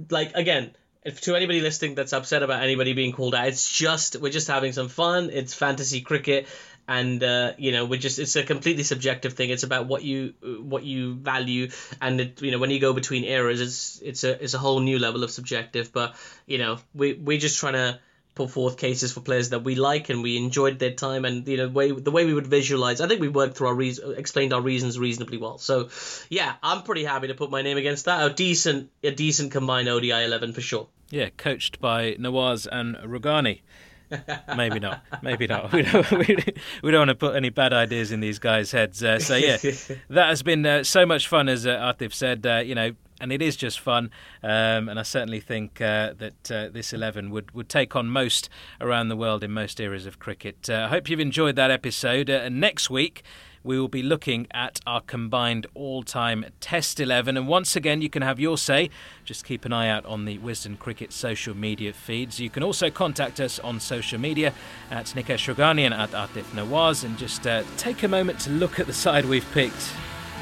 [0.10, 0.72] like again
[1.04, 4.48] if to anybody listening that's upset about anybody being called out, it's just we're just
[4.48, 5.30] having some fun.
[5.32, 6.48] It's fantasy cricket,
[6.88, 9.50] and uh, you know we're just it's a completely subjective thing.
[9.50, 11.70] It's about what you what you value,
[12.02, 14.82] and it, you know when you go between eras, it's it's a it's a whole
[14.82, 15.94] new level of subjective.
[15.94, 16.16] But
[16.46, 18.00] you know we we're just trying to
[18.40, 21.58] put forth cases for players that we like and we enjoyed their time and you
[21.58, 23.02] know the way the way we would visualize.
[23.02, 25.58] I think we worked through our reasons, explained our reasons reasonably well.
[25.58, 25.90] So
[26.30, 28.26] yeah, I'm pretty happy to put my name against that.
[28.26, 30.88] A decent a decent combined ODI 11 for sure.
[31.10, 33.60] Yeah, coached by Nawaz and Rughani.
[34.56, 35.04] maybe not.
[35.22, 35.72] Maybe not.
[35.72, 36.12] We don't,
[36.82, 39.04] we, don't want to put any bad ideas in these guys' heads.
[39.04, 39.58] Uh, so yeah,
[40.10, 42.46] that has been uh, so much fun, as uh, Aatif said.
[42.46, 44.12] Uh, you know, and it is just fun.
[44.44, 48.50] Um, and I certainly think uh, that uh, this 11 would, would take on most
[48.80, 50.70] around the world in most eras of cricket.
[50.70, 52.30] Uh, I hope you've enjoyed that episode.
[52.30, 53.24] Uh, and next week,
[53.64, 57.38] we will be looking at our combined all time Test 11.
[57.38, 58.90] And once again, you can have your say.
[59.26, 62.40] Just keep an eye out on the Wisden Cricket social media feeds.
[62.40, 64.54] You can also contact us on social media
[64.90, 68.80] at Nikesh Rughani and at Aatif Nawaz and just uh, take a moment to look
[68.80, 69.94] at the side we've picked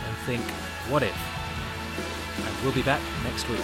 [0.06, 0.44] and think,
[0.90, 1.37] what if?
[2.46, 3.60] And we'll be back next week.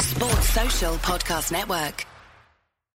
[0.00, 2.11] Sports Social Podcast Network.